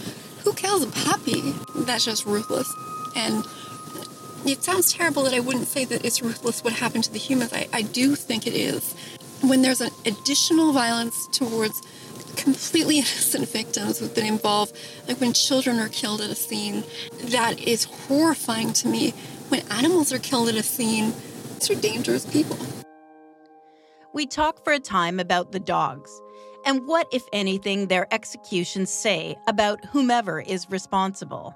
who 0.44 0.54
kills 0.54 0.84
a 0.84 0.88
puppy? 0.88 1.54
That's 1.76 2.06
just 2.06 2.26
ruthless. 2.26 2.72
And 3.16 3.46
it 4.45 4.63
sounds 4.63 4.93
terrible 4.93 5.23
that 5.23 5.34
I 5.34 5.39
wouldn't 5.39 5.67
say 5.67 5.86
that 5.86 6.04
it's 6.04 6.21
ruthless 6.21 6.63
what 6.63 6.73
happened 6.73 7.04
to 7.06 7.13
the 7.13 7.19
humans. 7.19 7.54
I, 7.54 7.67
I 7.71 7.82
do 7.82 8.15
think 8.15 8.47
it 8.47 8.54
is. 8.54 8.95
When 9.41 9.62
there's 9.62 9.82
an 9.82 9.91
additional 10.06 10.71
violence 10.71 11.27
towards 11.32 11.82
completely 12.38 12.97
innocent 12.99 13.47
victims 13.49 13.99
that 13.99 14.17
involve, 14.17 14.71
like 15.08 15.19
when 15.21 15.34
children 15.34 15.80
are 15.80 15.89
killed 15.89 16.21
at 16.21 16.30
a 16.30 16.36
scene, 16.36 16.84
that 17.25 17.60
is 17.60 17.86
horrifying 17.86 18.73
to 18.73 18.88
me. 18.88 19.12
When 19.49 19.62
animals 19.69 20.13
are 20.13 20.19
killed 20.19 20.49
at 20.49 20.56
a 20.56 20.63
scene, 20.63 21.13
these 21.60 21.71
are 21.71 21.75
dangerous 21.75 22.25
people. 22.25 22.58
We 24.13 24.25
talk 24.25 24.63
for 24.63 24.73
a 24.73 24.80
time 24.80 25.19
about 25.19 25.51
the 25.51 25.60
dogs 25.60 26.21
and 26.65 26.88
what, 26.88 27.08
if 27.12 27.23
anything, 27.34 27.88
their 27.88 28.08
executions 28.13 28.89
say 28.91 29.36
about 29.47 29.84
whomever 29.86 30.41
is 30.41 30.69
responsible. 30.69 31.56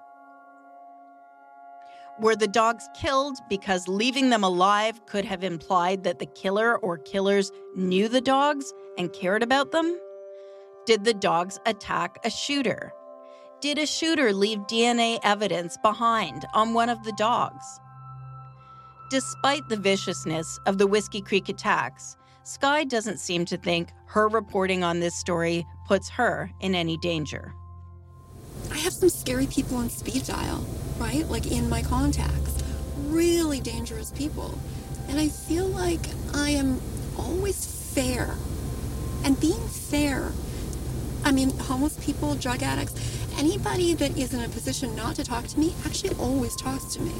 Were 2.17 2.35
the 2.37 2.47
dogs 2.47 2.87
killed 2.95 3.37
because 3.49 3.89
leaving 3.89 4.29
them 4.29 4.43
alive 4.43 5.05
could 5.05 5.25
have 5.25 5.43
implied 5.43 6.05
that 6.05 6.19
the 6.19 6.25
killer 6.25 6.77
or 6.77 6.97
killers 6.97 7.51
knew 7.75 8.07
the 8.07 8.21
dogs 8.21 8.71
and 8.97 9.11
cared 9.11 9.43
about 9.43 9.71
them? 9.71 9.99
Did 10.85 11.03
the 11.03 11.13
dogs 11.13 11.59
attack 11.65 12.19
a 12.23 12.29
shooter? 12.29 12.93
Did 13.59 13.77
a 13.77 13.85
shooter 13.85 14.31
leave 14.31 14.59
DNA 14.59 15.19
evidence 15.23 15.77
behind 15.83 16.45
on 16.53 16.73
one 16.73 16.87
of 16.87 17.03
the 17.03 17.13
dogs? 17.17 17.65
Despite 19.09 19.67
the 19.67 19.77
viciousness 19.77 20.59
of 20.65 20.77
the 20.77 20.87
Whiskey 20.87 21.19
Creek 21.21 21.49
attacks, 21.49 22.15
Skye 22.43 22.85
doesn't 22.85 23.19
seem 23.19 23.43
to 23.45 23.57
think 23.57 23.89
her 24.07 24.29
reporting 24.29 24.83
on 24.85 25.01
this 25.01 25.15
story 25.15 25.65
puts 25.85 26.09
her 26.09 26.49
in 26.61 26.75
any 26.75 26.95
danger. 26.97 27.53
I 28.75 28.79
have 28.79 28.91
some 28.91 29.07
scary 29.07 29.47
people 29.47 29.77
on 29.77 29.89
speed 29.89 30.25
dial, 30.25 30.65
right? 30.97 31.25
Like 31.29 31.49
in 31.49 31.69
my 31.69 31.81
contacts. 31.81 32.61
Really 33.05 33.61
dangerous 33.61 34.11
people. 34.11 34.59
And 35.07 35.17
I 35.17 35.29
feel 35.29 35.65
like 35.67 36.01
I 36.33 36.49
am 36.49 36.81
always 37.17 37.65
fair. 37.93 38.35
And 39.23 39.39
being 39.39 39.65
fair, 39.69 40.33
I 41.23 41.31
mean, 41.31 41.57
homeless 41.57 41.97
people, 42.05 42.35
drug 42.35 42.63
addicts, 42.63 42.95
anybody 43.39 43.93
that 43.93 44.17
is 44.17 44.33
in 44.33 44.43
a 44.43 44.49
position 44.49 44.93
not 44.93 45.15
to 45.15 45.23
talk 45.23 45.47
to 45.47 45.57
me 45.57 45.73
actually 45.85 46.13
always 46.15 46.53
talks 46.57 46.95
to 46.95 47.01
me. 47.01 47.13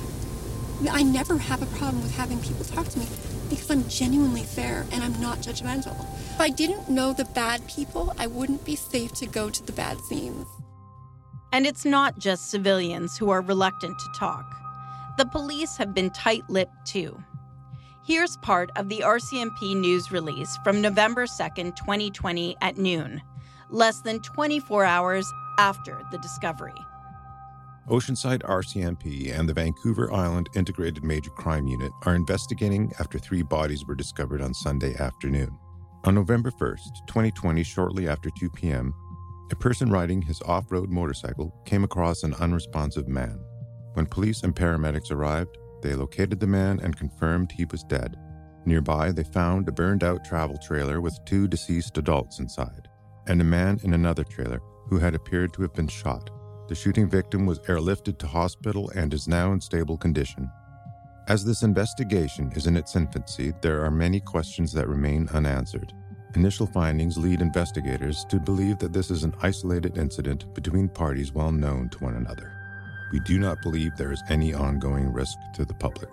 I 0.91 1.03
never 1.03 1.37
have 1.37 1.61
a 1.61 1.77
problem 1.77 2.03
with 2.03 2.17
having 2.17 2.41
people 2.41 2.65
talk 2.65 2.89
to 2.89 2.99
me 2.99 3.07
because 3.49 3.71
I'm 3.71 3.87
genuinely 3.87 4.43
fair 4.43 4.85
and 4.91 5.01
I'm 5.05 5.21
not 5.21 5.37
judgmental. 5.37 5.97
If 6.33 6.41
I 6.41 6.49
didn't 6.49 6.89
know 6.89 7.13
the 7.13 7.23
bad 7.23 7.65
people, 7.65 8.13
I 8.19 8.27
wouldn't 8.27 8.65
be 8.65 8.75
safe 8.75 9.13
to 9.13 9.25
go 9.25 9.49
to 9.49 9.65
the 9.65 9.71
bad 9.71 10.01
scenes. 10.01 10.47
And 11.55 11.65
it's 11.65 11.85
not 11.85 12.19
just 12.19 12.51
civilians 12.51 13.17
who 13.17 13.29
are 13.29 13.39
reluctant 13.39 13.97
to 13.97 14.09
talk. 14.13 14.45
The 15.17 15.25
police 15.25 15.77
have 15.77 15.93
been 15.93 16.09
tight 16.09 16.43
lipped 16.49 16.85
too. 16.85 17.17
Here's 18.05 18.35
part 18.35 18.71
of 18.75 18.89
the 18.89 18.99
RCMP 19.05 19.73
news 19.73 20.11
release 20.11 20.57
from 20.65 20.81
November 20.81 21.25
2nd, 21.25 21.77
2020 21.77 22.57
at 22.59 22.77
noon, 22.77 23.21
less 23.69 24.01
than 24.01 24.19
24 24.19 24.83
hours 24.83 25.31
after 25.57 25.97
the 26.11 26.17
discovery. 26.17 26.73
Oceanside 27.87 28.41
RCMP 28.41 29.33
and 29.33 29.47
the 29.47 29.53
Vancouver 29.53 30.11
Island 30.11 30.49
Integrated 30.55 31.05
Major 31.05 31.29
Crime 31.29 31.67
Unit 31.67 31.93
are 32.05 32.15
investigating 32.15 32.91
after 32.99 33.17
three 33.17 33.43
bodies 33.43 33.85
were 33.85 33.95
discovered 33.95 34.41
on 34.41 34.53
Sunday 34.53 34.93
afternoon. 34.97 35.57
On 36.03 36.13
November 36.13 36.51
1st, 36.51 37.07
2020, 37.07 37.63
shortly 37.63 38.09
after 38.09 38.29
2 38.29 38.49
p.m., 38.49 38.93
a 39.51 39.55
person 39.55 39.91
riding 39.91 40.21
his 40.21 40.41
off 40.41 40.71
road 40.71 40.89
motorcycle 40.89 41.53
came 41.65 41.83
across 41.83 42.23
an 42.23 42.33
unresponsive 42.35 43.07
man. 43.07 43.39
When 43.93 44.05
police 44.05 44.43
and 44.43 44.55
paramedics 44.55 45.11
arrived, 45.11 45.57
they 45.81 45.93
located 45.93 46.39
the 46.39 46.47
man 46.47 46.79
and 46.81 46.97
confirmed 46.97 47.51
he 47.51 47.65
was 47.65 47.83
dead. 47.83 48.17
Nearby, 48.65 49.11
they 49.11 49.23
found 49.23 49.67
a 49.67 49.71
burned 49.71 50.03
out 50.03 50.25
travel 50.25 50.57
trailer 50.57 50.99
with 50.99 51.19
two 51.25 51.47
deceased 51.47 51.97
adults 51.97 52.39
inside, 52.39 52.87
and 53.27 53.39
a 53.39 53.43
man 53.43 53.79
in 53.83 53.93
another 53.93 54.23
trailer 54.23 54.59
who 54.87 54.97
had 54.97 55.13
appeared 55.13 55.53
to 55.53 55.61
have 55.61 55.73
been 55.73 55.87
shot. 55.87 56.31
The 56.67 56.75
shooting 56.75 57.07
victim 57.07 57.45
was 57.45 57.59
airlifted 57.59 58.17
to 58.19 58.27
hospital 58.27 58.89
and 58.95 59.13
is 59.13 59.27
now 59.27 59.53
in 59.53 59.61
stable 59.61 59.97
condition. 59.97 60.49
As 61.27 61.45
this 61.45 61.61
investigation 61.61 62.51
is 62.55 62.65
in 62.65 62.75
its 62.75 62.95
infancy, 62.95 63.53
there 63.61 63.83
are 63.83 63.91
many 63.91 64.19
questions 64.19 64.73
that 64.73 64.87
remain 64.87 65.29
unanswered. 65.33 65.93
Initial 66.35 66.67
findings 66.67 67.17
lead 67.17 67.39
investigators 67.39 68.25
to 68.25 68.41
believe 68.41 68.77
that 68.79 68.91
this 68.91 69.09
is 69.09 69.23
an 69.23 69.33
isolated 69.41 69.97
incident 69.97 70.53
between 70.53 70.89
parties 70.89 71.31
well 71.31 71.51
known 71.51 71.87
to 71.89 71.99
one 71.99 72.15
another. 72.15 72.51
We 73.13 73.21
do 73.21 73.39
not 73.39 73.61
believe 73.61 73.95
there 73.95 74.11
is 74.11 74.21
any 74.29 74.53
ongoing 74.53 75.13
risk 75.13 75.37
to 75.53 75.63
the 75.63 75.73
public. 75.75 76.09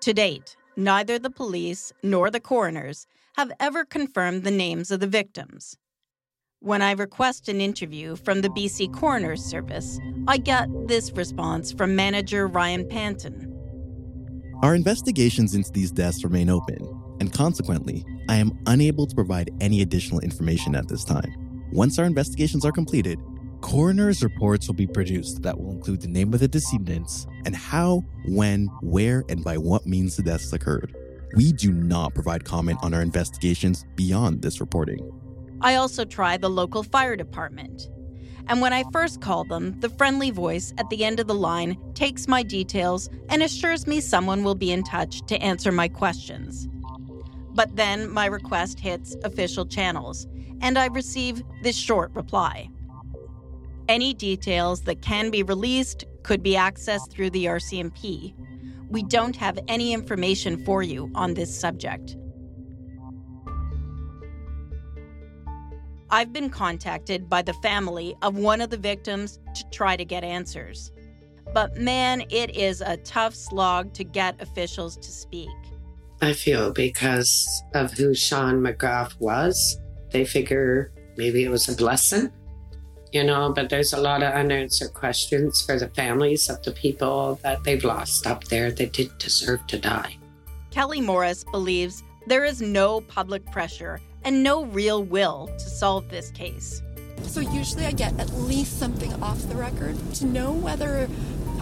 To 0.00 0.12
date, 0.14 0.56
neither 0.76 1.18
the 1.18 1.30
police 1.30 1.92
nor 2.04 2.30
the 2.30 2.38
coroners 2.38 3.08
have 3.36 3.50
ever 3.58 3.84
confirmed 3.84 4.44
the 4.44 4.52
names 4.52 4.92
of 4.92 5.00
the 5.00 5.08
victims. 5.08 5.76
When 6.60 6.82
I 6.82 6.92
request 6.92 7.48
an 7.48 7.60
interview 7.60 8.14
from 8.14 8.42
the 8.42 8.48
BC 8.50 8.92
Coroner's 8.92 9.44
Service, 9.44 9.98
I 10.28 10.38
get 10.38 10.68
this 10.86 11.10
response 11.12 11.72
from 11.72 11.96
manager 11.96 12.46
Ryan 12.46 12.88
Panton. 12.88 13.57
Our 14.60 14.74
investigations 14.74 15.54
into 15.54 15.70
these 15.70 15.92
deaths 15.92 16.24
remain 16.24 16.50
open, 16.50 16.78
and 17.20 17.32
consequently, 17.32 18.04
I 18.28 18.36
am 18.36 18.58
unable 18.66 19.06
to 19.06 19.14
provide 19.14 19.50
any 19.60 19.82
additional 19.82 20.18
information 20.18 20.74
at 20.74 20.88
this 20.88 21.04
time. 21.04 21.32
Once 21.70 21.96
our 21.96 22.04
investigations 22.04 22.64
are 22.64 22.72
completed, 22.72 23.20
coroner's 23.60 24.20
reports 24.20 24.66
will 24.66 24.74
be 24.74 24.88
produced 24.88 25.42
that 25.42 25.56
will 25.56 25.70
include 25.70 26.00
the 26.00 26.08
name 26.08 26.34
of 26.34 26.40
the 26.40 26.48
decedents 26.48 27.24
and 27.44 27.54
how, 27.54 28.02
when, 28.26 28.66
where, 28.80 29.22
and 29.28 29.44
by 29.44 29.56
what 29.56 29.86
means 29.86 30.16
the 30.16 30.24
deaths 30.24 30.52
occurred. 30.52 30.92
We 31.36 31.52
do 31.52 31.72
not 31.72 32.14
provide 32.14 32.44
comment 32.44 32.80
on 32.82 32.94
our 32.94 33.02
investigations 33.02 33.84
beyond 33.94 34.42
this 34.42 34.58
reporting. 34.60 35.08
I 35.60 35.76
also 35.76 36.04
try 36.04 36.36
the 36.36 36.50
local 36.50 36.82
fire 36.82 37.14
department. 37.14 37.88
And 38.48 38.62
when 38.62 38.72
I 38.72 38.84
first 38.92 39.20
call 39.20 39.44
them, 39.44 39.78
the 39.80 39.90
friendly 39.90 40.30
voice 40.30 40.72
at 40.78 40.88
the 40.88 41.04
end 41.04 41.20
of 41.20 41.26
the 41.26 41.34
line 41.34 41.76
takes 41.94 42.26
my 42.26 42.42
details 42.42 43.10
and 43.28 43.42
assures 43.42 43.86
me 43.86 44.00
someone 44.00 44.42
will 44.42 44.54
be 44.54 44.72
in 44.72 44.82
touch 44.84 45.20
to 45.26 45.36
answer 45.42 45.70
my 45.70 45.86
questions. 45.86 46.66
But 47.54 47.76
then 47.76 48.10
my 48.10 48.24
request 48.24 48.80
hits 48.80 49.14
official 49.22 49.66
channels, 49.66 50.26
and 50.62 50.78
I 50.78 50.86
receive 50.86 51.42
this 51.62 51.76
short 51.76 52.10
reply. 52.14 52.70
Any 53.86 54.14
details 54.14 54.82
that 54.82 55.02
can 55.02 55.30
be 55.30 55.42
released 55.42 56.04
could 56.22 56.42
be 56.42 56.54
accessed 56.54 57.10
through 57.10 57.30
the 57.30 57.46
RCMP. 57.46 58.34
We 58.88 59.02
don't 59.02 59.36
have 59.36 59.58
any 59.68 59.92
information 59.92 60.64
for 60.64 60.82
you 60.82 61.10
on 61.14 61.34
this 61.34 61.58
subject. 61.58 62.16
I've 66.10 66.32
been 66.32 66.48
contacted 66.48 67.28
by 67.28 67.42
the 67.42 67.52
family 67.54 68.16
of 68.22 68.36
one 68.36 68.62
of 68.62 68.70
the 68.70 68.78
victims 68.78 69.40
to 69.54 69.64
try 69.70 69.94
to 69.94 70.04
get 70.04 70.24
answers. 70.24 70.90
But 71.52 71.76
man, 71.76 72.22
it 72.30 72.56
is 72.56 72.80
a 72.80 72.96
tough 72.98 73.34
slog 73.34 73.92
to 73.94 74.04
get 74.04 74.40
officials 74.40 74.96
to 74.96 75.10
speak. 75.10 75.50
I 76.22 76.32
feel 76.32 76.72
because 76.72 77.62
of 77.74 77.92
who 77.92 78.14
Sean 78.14 78.60
McGrath 78.60 79.20
was, 79.20 79.78
they 80.10 80.24
figure 80.24 80.92
maybe 81.16 81.44
it 81.44 81.50
was 81.50 81.68
a 81.68 81.76
blessing, 81.76 82.32
you 83.12 83.24
know, 83.24 83.52
but 83.52 83.68
there's 83.68 83.92
a 83.92 84.00
lot 84.00 84.22
of 84.22 84.32
unanswered 84.32 84.94
questions 84.94 85.62
for 85.62 85.78
the 85.78 85.88
families 85.88 86.48
of 86.48 86.62
the 86.62 86.72
people 86.72 87.38
that 87.42 87.64
they've 87.64 87.84
lost 87.84 88.26
up 88.26 88.44
there 88.44 88.70
that 88.72 88.92
did 88.94 89.16
deserve 89.18 89.66
to 89.66 89.78
die. 89.78 90.16
Kelly 90.70 91.00
Morris 91.00 91.44
believes 91.44 92.02
there 92.26 92.44
is 92.44 92.60
no 92.60 93.00
public 93.02 93.44
pressure 93.52 94.00
and 94.28 94.42
no 94.42 94.66
real 94.66 95.02
will 95.02 95.46
to 95.56 95.70
solve 95.70 96.06
this 96.10 96.30
case. 96.32 96.82
So 97.22 97.40
usually 97.40 97.86
I 97.86 97.92
get 97.92 98.12
at 98.20 98.28
least 98.34 98.78
something 98.78 99.10
off 99.22 99.40
the 99.48 99.54
record 99.54 99.96
to 100.16 100.26
know 100.26 100.52
whether 100.52 101.08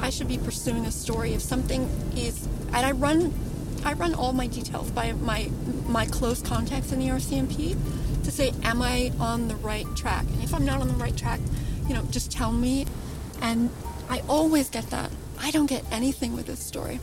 I 0.00 0.10
should 0.10 0.26
be 0.26 0.36
pursuing 0.36 0.84
a 0.84 0.90
story 0.90 1.32
if 1.32 1.42
something 1.42 1.88
is 2.16 2.48
and 2.72 2.84
I 2.84 2.90
run 2.90 3.32
I 3.84 3.92
run 3.92 4.14
all 4.14 4.32
my 4.32 4.48
details 4.48 4.90
by 4.90 5.12
my 5.12 5.48
my 5.86 6.06
close 6.06 6.42
contacts 6.42 6.90
in 6.90 6.98
the 6.98 7.06
RCMP 7.06 7.76
to 8.24 8.32
say 8.32 8.52
am 8.64 8.82
I 8.82 9.12
on 9.20 9.46
the 9.46 9.54
right 9.54 9.86
track? 9.94 10.24
And 10.32 10.42
if 10.42 10.52
I'm 10.52 10.64
not 10.64 10.80
on 10.80 10.88
the 10.88 10.94
right 10.94 11.16
track 11.16 11.38
you 11.86 11.94
know 11.94 12.02
just 12.10 12.32
tell 12.32 12.50
me. 12.50 12.84
And 13.42 13.70
I 14.10 14.22
always 14.28 14.70
get 14.70 14.90
that. 14.90 15.12
I 15.38 15.52
don't 15.52 15.66
get 15.66 15.84
anything 15.92 16.34
with 16.34 16.46
this 16.46 16.58
story 16.58 16.98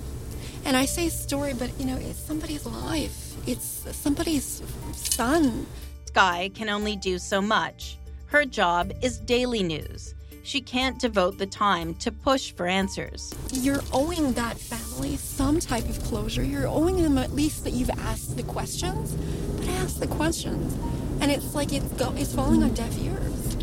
and 0.66 0.78
I 0.78 0.86
say 0.86 1.10
story 1.10 1.54
but 1.54 1.70
you 1.80 1.86
know 1.86 1.98
it's 1.98 2.20
somebody's 2.20 2.66
life 2.66 3.36
it's 3.48 3.86
somebody's 3.96 4.62
son 4.94 5.66
Skye 6.06 6.52
can 6.54 6.70
only 6.70 6.96
do 6.96 7.18
so 7.18 7.42
much 7.42 7.98
her 8.28 8.46
job 8.46 8.92
is 9.02 9.20
daily 9.20 9.64
news 9.64 10.14
she 10.46 10.60
can't 10.60 11.00
devote 11.00 11.38
the 11.38 11.46
time 11.46 11.96
to 11.96 12.12
push 12.12 12.52
for 12.52 12.68
answers. 12.68 13.34
You're 13.54 13.82
owing 13.94 14.34
that 14.34 14.58
family 14.58 15.16
some 15.16 15.58
type 15.62 15.88
of 15.88 16.04
closure. 16.04 16.44
You're 16.44 16.68
owing 16.68 17.02
them 17.02 17.18
at 17.18 17.32
least 17.32 17.64
that 17.64 17.72
you've 17.72 17.90
asked 17.90 18.36
the 18.36 18.44
questions, 18.44 19.14
but 19.56 19.70
ask 19.70 20.00
the 20.00 20.08
questions. 20.08 20.78
And 21.22 21.32
it's 21.32 21.56
like 21.56 21.72
it's 21.72 21.88
go 21.94 22.14
it's 22.18 22.36
falling 22.36 22.62
on 22.62 22.74
deaf 22.74 22.98
ears. 23.00 23.56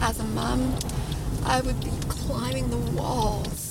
As 0.00 0.18
a 0.18 0.24
mom, 0.24 0.74
I 1.44 1.60
would 1.60 1.78
be 1.80 1.92
climbing 2.08 2.68
the 2.68 3.00
walls. 3.00 3.63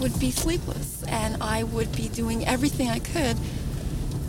Would 0.00 0.18
be 0.18 0.30
sleepless 0.30 1.02
and 1.04 1.42
I 1.42 1.62
would 1.62 1.94
be 1.96 2.08
doing 2.08 2.46
everything 2.46 2.88
I 2.88 2.98
could. 2.98 3.36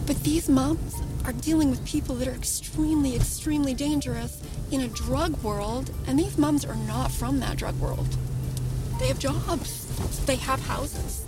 But 0.05 0.23
these 0.23 0.47
moms 0.47 0.95
are 1.25 1.33
dealing 1.33 1.71
with 1.71 1.83
people 1.85 2.15
that 2.15 2.27
are 2.27 2.33
extremely, 2.33 3.15
extremely 3.15 3.73
dangerous 3.73 4.41
in 4.71 4.81
a 4.81 4.87
drug 4.87 5.41
world, 5.41 5.91
and 6.07 6.19
these 6.19 6.37
moms 6.37 6.63
are 6.65 6.75
not 6.75 7.11
from 7.11 7.39
that 7.39 7.57
drug 7.57 7.79
world. 7.79 8.07
They 8.99 9.07
have 9.07 9.19
jobs, 9.19 9.87
they 10.25 10.35
have 10.35 10.59
houses, 10.61 11.25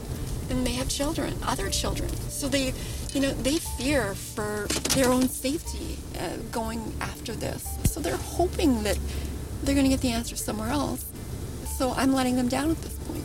and 0.50 0.66
they 0.66 0.74
have 0.74 0.88
children, 0.88 1.36
other 1.44 1.70
children. 1.70 2.10
So 2.30 2.48
they, 2.48 2.74
you 3.14 3.22
know, 3.22 3.32
they 3.32 3.58
fear 3.58 4.14
for 4.14 4.68
their 4.96 5.10
own 5.10 5.28
safety 5.30 5.98
uh, 6.20 6.38
going 6.52 6.94
after 7.02 7.34
this. 7.34 7.78
So 7.86 8.00
they're 8.00 8.16
hoping 8.16 8.84
that 8.84 8.98
they're 9.64 9.76
going 9.76 9.86
to 9.86 9.90
get 9.90 10.02
the 10.02 10.12
answer 10.12 10.36
somewhere 10.36 10.70
else. 10.70 11.04
So 11.78 11.94
I'm 11.94 12.14
letting 12.14 12.36
them 12.36 12.48
down 12.48 12.72
at 12.72 12.82
this 12.82 12.94
point. 12.94 13.24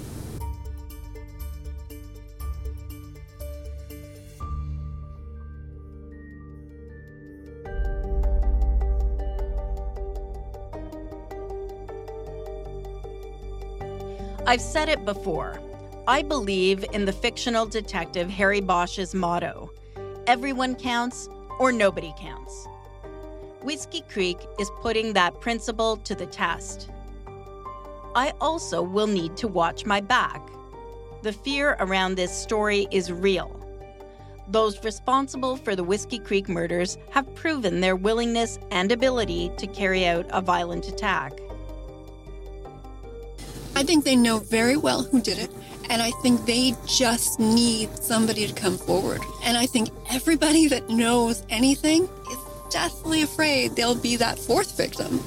I've 14.44 14.61
said 14.61 14.88
it 14.88 15.05
before. 15.05 15.61
I 16.09 16.22
believe 16.22 16.85
in 16.92 17.05
the 17.05 17.12
fictional 17.12 17.64
detective 17.64 18.28
Harry 18.28 18.61
Bosch's 18.61 19.14
motto 19.14 19.70
everyone 20.26 20.74
counts 20.74 21.28
or 21.59 21.72
nobody 21.72 22.12
counts. 22.18 22.66
Whiskey 23.62 24.02
Creek 24.09 24.38
is 24.59 24.70
putting 24.81 25.12
that 25.12 25.40
principle 25.40 25.96
to 25.98 26.14
the 26.14 26.26
test. 26.26 26.90
I 28.14 28.33
also 28.40 28.83
will 28.83 29.07
need 29.07 29.37
to 29.38 29.48
watch 29.48 29.85
my 29.87 30.00
back. 30.00 30.40
The 31.22 31.33
fear 31.33 31.76
around 31.81 32.16
this 32.16 32.33
story 32.33 32.88
is 32.90 33.12
real. 33.12 33.59
Those 34.48 34.83
responsible 34.85 35.57
for 35.57 35.76
the 35.76 35.85
Whiskey 35.85 36.18
Creek 36.18 36.48
murders 36.48 36.98
have 37.11 37.33
proven 37.35 37.81
their 37.81 37.96
willingness 37.96 38.59
and 38.70 38.90
ability 38.90 39.52
to 39.59 39.66
carry 39.68 40.07
out 40.07 40.26
a 40.31 40.40
violent 40.40 40.88
attack. 40.88 41.33
I 43.74 43.82
think 43.85 44.04
they 44.04 44.16
know 44.16 44.38
very 44.38 44.76
well 44.76 45.02
who 45.02 45.20
did 45.20 45.38
it, 45.38 45.50
and 45.88 46.02
I 46.02 46.11
think 46.22 46.44
they 46.44 46.74
just 46.87 47.40
need 47.40 47.96
somebody 47.96 48.46
to 48.46 48.52
come 48.52 48.76
forward. 48.76 49.20
And 49.44 49.56
I 49.56 49.66
think 49.66 49.88
everybody 50.11 50.68
that 50.74 50.88
knows 50.88 51.42
anything 51.48 52.04
is 52.04 52.38
deathly 52.70 53.22
afraid 53.22 53.76
they'll 53.76 53.94
be 53.94 54.16
that 54.16 54.38
fourth 54.38 54.76
victim. 54.76 55.22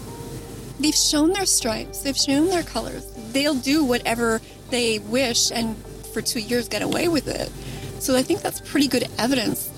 They've 0.79 0.95
shown 0.95 1.33
their 1.33 1.45
stripes, 1.45 2.01
they've 2.01 2.17
shown 2.17 2.47
their 2.47 2.63
colors. 2.63 3.05
They'll 3.31 3.55
do 3.55 3.83
whatever 3.83 4.41
they 4.69 4.99
wish 4.99 5.51
and 5.51 5.75
for 6.13 6.21
two 6.21 6.39
years 6.39 6.67
get 6.69 6.81
away 6.81 7.07
with 7.07 7.27
it. 7.27 7.51
So 8.01 8.15
I 8.15 8.21
think 8.21 8.41
that's 8.41 8.61
pretty 8.61 8.87
good 8.87 9.07
evidence 9.17 9.71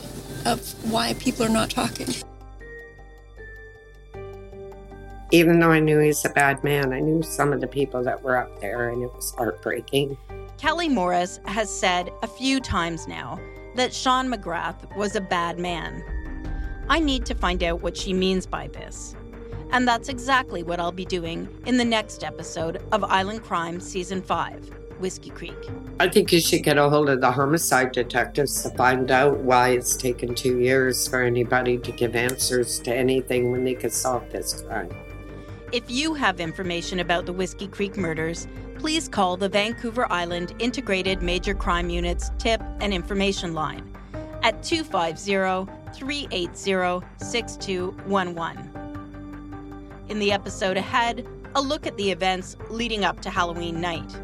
of 0.45 0.91
why 0.91 1.13
people 1.13 1.45
are 1.45 1.49
not 1.49 1.69
talking. 1.69 2.07
Even 5.31 5.59
though 5.59 5.71
I 5.71 5.79
knew 5.79 5.99
he's 5.99 6.23
a 6.23 6.29
bad 6.29 6.63
man, 6.63 6.93
I 6.93 7.01
knew 7.01 7.21
some 7.21 7.51
of 7.51 7.59
the 7.59 7.67
people 7.67 8.01
that 8.03 8.23
were 8.23 8.37
up 8.37 8.61
there, 8.61 8.89
and 8.89 9.03
it 9.03 9.13
was 9.13 9.31
heartbreaking. 9.31 10.17
Kelly 10.57 10.87
Morris 10.87 11.41
has 11.45 11.69
said 11.69 12.09
a 12.23 12.27
few 12.27 12.61
times 12.61 13.07
now 13.07 13.37
that 13.75 13.93
Sean 13.93 14.31
McGrath 14.31 14.95
was 14.95 15.15
a 15.15 15.21
bad 15.21 15.59
man. 15.59 16.01
I 16.87 16.99
need 16.99 17.25
to 17.25 17.35
find 17.35 17.61
out 17.61 17.81
what 17.81 17.97
she 17.97 18.13
means 18.13 18.45
by 18.45 18.67
this. 18.67 19.15
And 19.71 19.85
that's 19.85 20.07
exactly 20.07 20.63
what 20.63 20.79
I'll 20.79 20.93
be 20.93 21.03
doing 21.03 21.49
in 21.65 21.75
the 21.75 21.83
next 21.83 22.23
episode 22.23 22.81
of 22.93 23.03
Island 23.03 23.43
Crime 23.43 23.81
Season 23.81 24.21
5 24.21 24.71
Whiskey 24.99 25.29
Creek. 25.29 25.57
I 25.99 26.07
think 26.07 26.31
you 26.31 26.39
should 26.39 26.63
get 26.63 26.77
a 26.77 26.89
hold 26.89 27.09
of 27.09 27.19
the 27.19 27.31
homicide 27.31 27.91
detectives 27.91 28.63
to 28.63 28.69
find 28.71 29.11
out 29.11 29.37
why 29.39 29.69
it's 29.69 29.97
taken 29.97 30.33
two 30.33 30.59
years 30.59 31.05
for 31.07 31.21
anybody 31.21 31.77
to 31.79 31.91
give 31.91 32.15
answers 32.15 32.79
to 32.79 32.95
anything 32.95 33.51
when 33.51 33.65
they 33.65 33.75
could 33.75 33.91
solve 33.91 34.27
this 34.31 34.61
crime. 34.61 34.89
If 35.73 35.91
you 35.91 36.13
have 36.13 36.39
information 36.39 37.01
about 37.01 37.25
the 37.25 37.33
Whiskey 37.33 37.67
Creek 37.67 37.97
murders, 37.97 38.47
please 38.75 39.09
call 39.09 39.35
the 39.35 39.49
Vancouver 39.49 40.09
Island 40.09 40.55
Integrated 40.59 41.21
Major 41.21 41.53
Crime 41.53 41.89
Unit's 41.89 42.31
tip 42.37 42.61
and 42.79 42.93
information 42.93 43.53
line 43.53 43.93
at 44.43 44.63
250 44.63 45.69
380 45.93 47.05
6211. 47.17 48.71
In 50.07 50.19
the 50.19 50.31
episode 50.31 50.77
ahead, 50.77 51.27
a 51.53 51.61
look 51.61 51.85
at 51.85 51.97
the 51.97 52.11
events 52.11 52.55
leading 52.69 53.03
up 53.03 53.19
to 53.19 53.29
Halloween 53.29 53.81
night. 53.81 54.15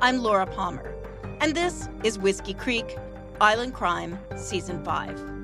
I'm 0.00 0.18
Laura 0.18 0.46
Palmer, 0.46 0.94
and 1.40 1.56
this 1.56 1.88
is 2.04 2.20
Whiskey 2.20 2.54
Creek 2.54 2.96
Island 3.40 3.74
Crime 3.74 4.16
Season 4.36 4.84
5. 4.84 5.35